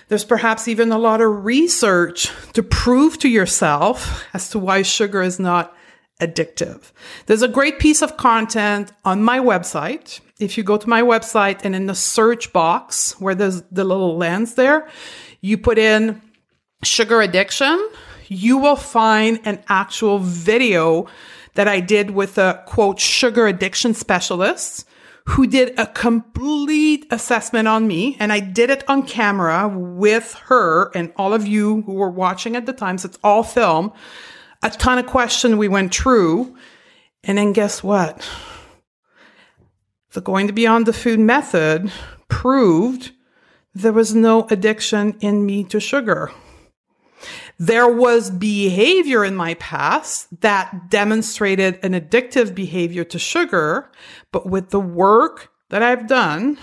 There's 0.08 0.24
perhaps 0.24 0.68
even 0.68 0.92
a 0.92 0.98
lot 0.98 1.22
of 1.22 1.46
research 1.46 2.30
to 2.52 2.62
prove 2.62 3.18
to 3.20 3.28
yourself 3.28 4.24
as 4.34 4.50
to 4.50 4.58
why 4.58 4.82
sugar 4.82 5.22
is 5.22 5.40
not 5.40 5.74
addictive. 6.20 6.92
There's 7.26 7.42
a 7.42 7.48
great 7.48 7.78
piece 7.78 8.02
of 8.02 8.18
content 8.18 8.92
on 9.04 9.22
my 9.22 9.38
website. 9.38 10.20
If 10.38 10.58
you 10.58 10.64
go 10.64 10.76
to 10.76 10.88
my 10.88 11.00
website 11.00 11.60
and 11.64 11.74
in 11.74 11.86
the 11.86 11.94
search 11.94 12.52
box 12.52 13.18
where 13.20 13.34
there's 13.34 13.62
the 13.62 13.84
little 13.84 14.18
lens 14.18 14.54
there, 14.54 14.88
you 15.40 15.56
put 15.56 15.78
in 15.78 16.20
sugar 16.82 17.20
addiction, 17.20 17.88
you 18.28 18.58
will 18.58 18.76
find 18.76 19.40
an 19.44 19.62
actual 19.68 20.18
video 20.18 21.06
that 21.54 21.68
I 21.68 21.80
did 21.80 22.10
with 22.10 22.38
a 22.38 22.62
quote 22.66 23.00
sugar 23.00 23.46
addiction 23.46 23.94
specialist 23.94 24.84
who 25.24 25.46
did 25.46 25.78
a 25.78 25.86
complete 25.86 27.06
assessment 27.10 27.68
on 27.68 27.86
me. 27.86 28.16
And 28.18 28.32
I 28.32 28.40
did 28.40 28.70
it 28.70 28.88
on 28.88 29.02
camera 29.02 29.68
with 29.68 30.34
her 30.46 30.90
and 30.94 31.12
all 31.16 31.34
of 31.34 31.46
you 31.46 31.82
who 31.82 31.92
were 31.94 32.10
watching 32.10 32.56
at 32.56 32.64
the 32.64 32.72
time. 32.72 32.96
So 32.96 33.08
it's 33.08 33.18
all 33.22 33.42
film. 33.42 33.92
A 34.62 34.70
ton 34.70 34.98
of 34.98 35.06
questions 35.06 35.56
we 35.56 35.68
went 35.68 35.94
through. 35.94 36.56
And 37.24 37.36
then 37.36 37.52
guess 37.52 37.82
what? 37.82 38.26
The 40.12 40.22
going 40.22 40.46
to 40.46 40.52
beyond 40.52 40.86
the 40.86 40.92
food 40.92 41.20
method 41.20 41.92
proved 42.28 43.12
there 43.74 43.92
was 43.92 44.14
no 44.14 44.46
addiction 44.48 45.16
in 45.20 45.44
me 45.44 45.62
to 45.64 45.78
sugar. 45.78 46.32
There 47.58 47.88
was 47.88 48.30
behavior 48.30 49.24
in 49.24 49.34
my 49.34 49.54
past 49.54 50.40
that 50.42 50.90
demonstrated 50.90 51.80
an 51.82 51.92
addictive 51.92 52.54
behavior 52.54 53.02
to 53.04 53.18
sugar, 53.18 53.90
but 54.30 54.46
with 54.46 54.70
the 54.70 54.80
work 54.80 55.50
that 55.70 55.82
I've 55.82 56.06
done, 56.06 56.58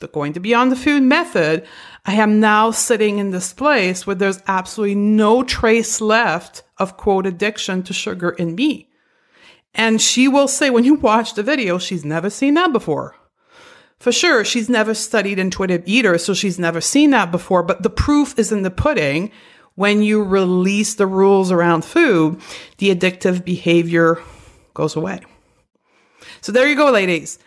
the 0.00 0.08
going 0.08 0.32
to 0.32 0.40
beyond 0.40 0.72
the 0.72 0.76
food 0.76 1.02
method, 1.02 1.66
I 2.06 2.14
am 2.14 2.40
now 2.40 2.70
sitting 2.70 3.18
in 3.18 3.30
this 3.30 3.52
place 3.52 4.06
where 4.06 4.16
there's 4.16 4.42
absolutely 4.46 4.94
no 4.94 5.42
trace 5.44 6.00
left 6.00 6.62
of 6.78 6.96
quote 6.96 7.26
addiction 7.26 7.82
to 7.84 7.92
sugar 7.92 8.30
in 8.30 8.54
me. 8.54 8.88
And 9.74 10.00
she 10.00 10.28
will 10.28 10.48
say, 10.48 10.70
when 10.70 10.84
you 10.84 10.94
watch 10.94 11.34
the 11.34 11.42
video, 11.42 11.78
she's 11.78 12.04
never 12.04 12.30
seen 12.30 12.54
that 12.54 12.72
before. 12.72 13.16
For 13.98 14.12
sure, 14.12 14.44
she's 14.44 14.68
never 14.68 14.94
studied 14.94 15.38
intuitive 15.38 15.84
eater, 15.86 16.18
so 16.18 16.34
she's 16.34 16.58
never 16.58 16.80
seen 16.80 17.10
that 17.10 17.30
before, 17.30 17.62
but 17.62 17.82
the 17.82 17.90
proof 17.90 18.36
is 18.38 18.50
in 18.50 18.62
the 18.62 18.70
pudding 18.70 19.30
when 19.74 20.02
you 20.02 20.22
release 20.22 20.94
the 20.94 21.06
rules 21.06 21.50
around 21.50 21.84
food, 21.84 22.40
the 22.78 22.94
addictive 22.94 23.44
behavior 23.44 24.22
goes 24.74 24.96
away. 24.96 25.20
So 26.40 26.52
there 26.52 26.68
you 26.68 26.76
go, 26.76 26.90
ladies. 26.90 27.38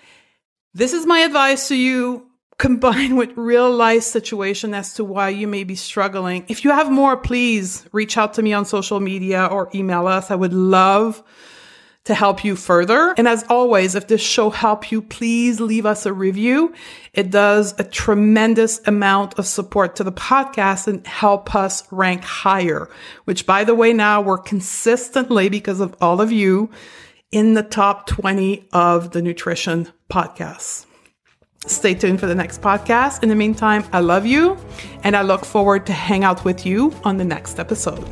This 0.73 0.93
is 0.93 1.05
my 1.05 1.19
advice 1.19 1.67
to 1.69 1.75
you 1.75 2.27
combined 2.57 3.17
with 3.17 3.35
real 3.35 3.69
life 3.69 4.03
situation 4.03 4.73
as 4.73 4.93
to 4.93 5.03
why 5.03 5.29
you 5.29 5.47
may 5.47 5.63
be 5.63 5.75
struggling. 5.75 6.45
If 6.47 6.63
you 6.63 6.71
have 6.71 6.89
more, 6.89 7.17
please 7.17 7.85
reach 7.91 8.17
out 8.17 8.33
to 8.35 8.41
me 8.41 8.53
on 8.53 8.65
social 8.65 8.99
media 8.99 9.45
or 9.45 9.69
email 9.75 10.07
us. 10.07 10.31
I 10.31 10.35
would 10.35 10.53
love 10.53 11.21
to 12.05 12.13
help 12.13 12.45
you 12.45 12.55
further. 12.55 13.13
And 13.17 13.27
as 13.27 13.43
always, 13.49 13.95
if 13.95 14.07
this 14.07 14.21
show 14.21 14.49
helped 14.49 14.91
you, 14.91 15.01
please 15.01 15.59
leave 15.59 15.85
us 15.85 16.05
a 16.05 16.13
review. 16.13 16.73
It 17.13 17.31
does 17.31 17.73
a 17.79 17.83
tremendous 17.83 18.79
amount 18.87 19.37
of 19.37 19.45
support 19.45 19.95
to 19.97 20.03
the 20.03 20.11
podcast 20.11 20.87
and 20.87 21.05
help 21.05 21.55
us 21.55 21.83
rank 21.91 22.23
higher, 22.23 22.89
which 23.25 23.45
by 23.45 23.63
the 23.63 23.75
way, 23.75 23.91
now 23.91 24.21
we're 24.21 24.37
consistently 24.37 25.49
because 25.49 25.79
of 25.79 25.95
all 25.99 26.21
of 26.21 26.31
you 26.31 26.69
in 27.31 27.55
the 27.55 27.63
top 27.63 28.07
20 28.07 28.69
of 28.71 29.11
the 29.11 29.21
nutrition 29.21 29.87
podcasts. 30.09 30.85
Stay 31.65 31.95
tuned 31.95 32.19
for 32.19 32.27
the 32.27 32.35
next 32.35 32.61
podcast. 32.61 33.23
In 33.23 33.29
the 33.29 33.35
meantime, 33.35 33.83
I 33.91 33.99
love 33.99 34.27
you 34.27 34.57
and 35.03 35.15
I 35.17 35.23
look 35.23 35.43
forward 35.43 35.87
to 35.87 35.93
hang 35.93 36.23
out 36.23 36.45
with 36.45 36.65
you 36.65 36.93
on 37.03 37.17
the 37.17 37.25
next 37.25 37.59
episode. 37.59 38.07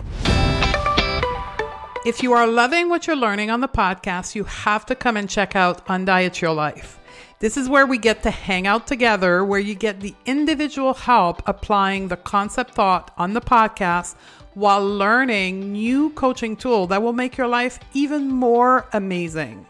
If 2.05 2.21
you 2.21 2.33
are 2.33 2.45
loving 2.45 2.89
what 2.89 3.07
you're 3.07 3.15
learning 3.15 3.49
on 3.49 3.61
the 3.61 3.69
podcast, 3.69 4.35
you 4.35 4.43
have 4.43 4.85
to 4.87 4.95
come 4.95 5.15
and 5.15 5.29
check 5.29 5.55
out 5.55 5.85
Undiet 5.87 6.41
Your 6.41 6.51
Life. 6.51 6.99
This 7.39 7.55
is 7.55 7.69
where 7.69 7.85
we 7.85 7.97
get 7.97 8.23
to 8.23 8.29
hang 8.29 8.67
out 8.67 8.87
together, 8.87 9.45
where 9.45 9.61
you 9.61 9.73
get 9.73 10.01
the 10.01 10.13
individual 10.25 10.93
help 10.93 11.41
applying 11.47 12.09
the 12.09 12.17
concept 12.17 12.75
thought 12.75 13.13
on 13.17 13.31
the 13.31 13.39
podcast 13.39 14.15
while 14.53 14.85
learning 14.85 15.71
new 15.71 16.09
coaching 16.09 16.57
tool 16.57 16.87
that 16.87 17.01
will 17.01 17.13
make 17.13 17.37
your 17.37 17.47
life 17.47 17.79
even 17.93 18.27
more 18.27 18.85
amazing. 18.91 19.65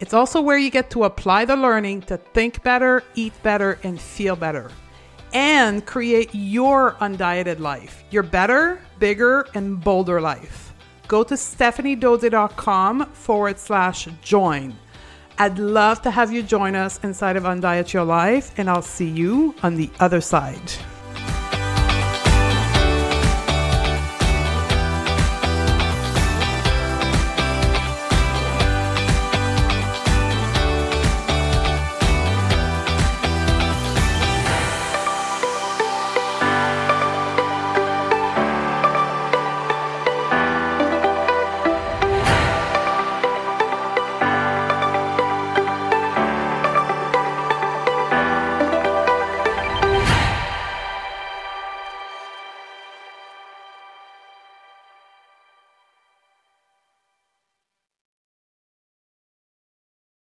It's 0.00 0.14
also 0.14 0.40
where 0.40 0.56
you 0.56 0.70
get 0.70 0.88
to 0.92 1.04
apply 1.04 1.44
the 1.44 1.56
learning 1.56 2.02
to 2.02 2.16
think 2.16 2.62
better, 2.62 3.04
eat 3.16 3.34
better, 3.42 3.78
and 3.82 4.00
feel 4.00 4.34
better, 4.34 4.70
and 5.34 5.84
create 5.84 6.30
your 6.32 6.92
undieted 7.02 7.58
life, 7.58 8.02
your 8.10 8.22
better, 8.22 8.80
bigger, 8.98 9.46
and 9.52 9.78
bolder 9.78 10.22
life 10.22 10.69
go 11.10 11.24
to 11.24 11.34
stephaniedodier.com 11.34 13.04
forward 13.12 13.58
slash 13.58 14.06
join. 14.22 14.76
I'd 15.38 15.58
love 15.58 16.02
to 16.02 16.10
have 16.10 16.32
you 16.32 16.44
join 16.44 16.76
us 16.76 17.00
inside 17.02 17.36
of 17.36 17.42
Undiet 17.42 17.92
Your 17.92 18.04
Life, 18.04 18.56
and 18.56 18.70
I'll 18.70 18.80
see 18.80 19.08
you 19.08 19.56
on 19.64 19.74
the 19.74 19.90
other 19.98 20.20
side. 20.20 20.70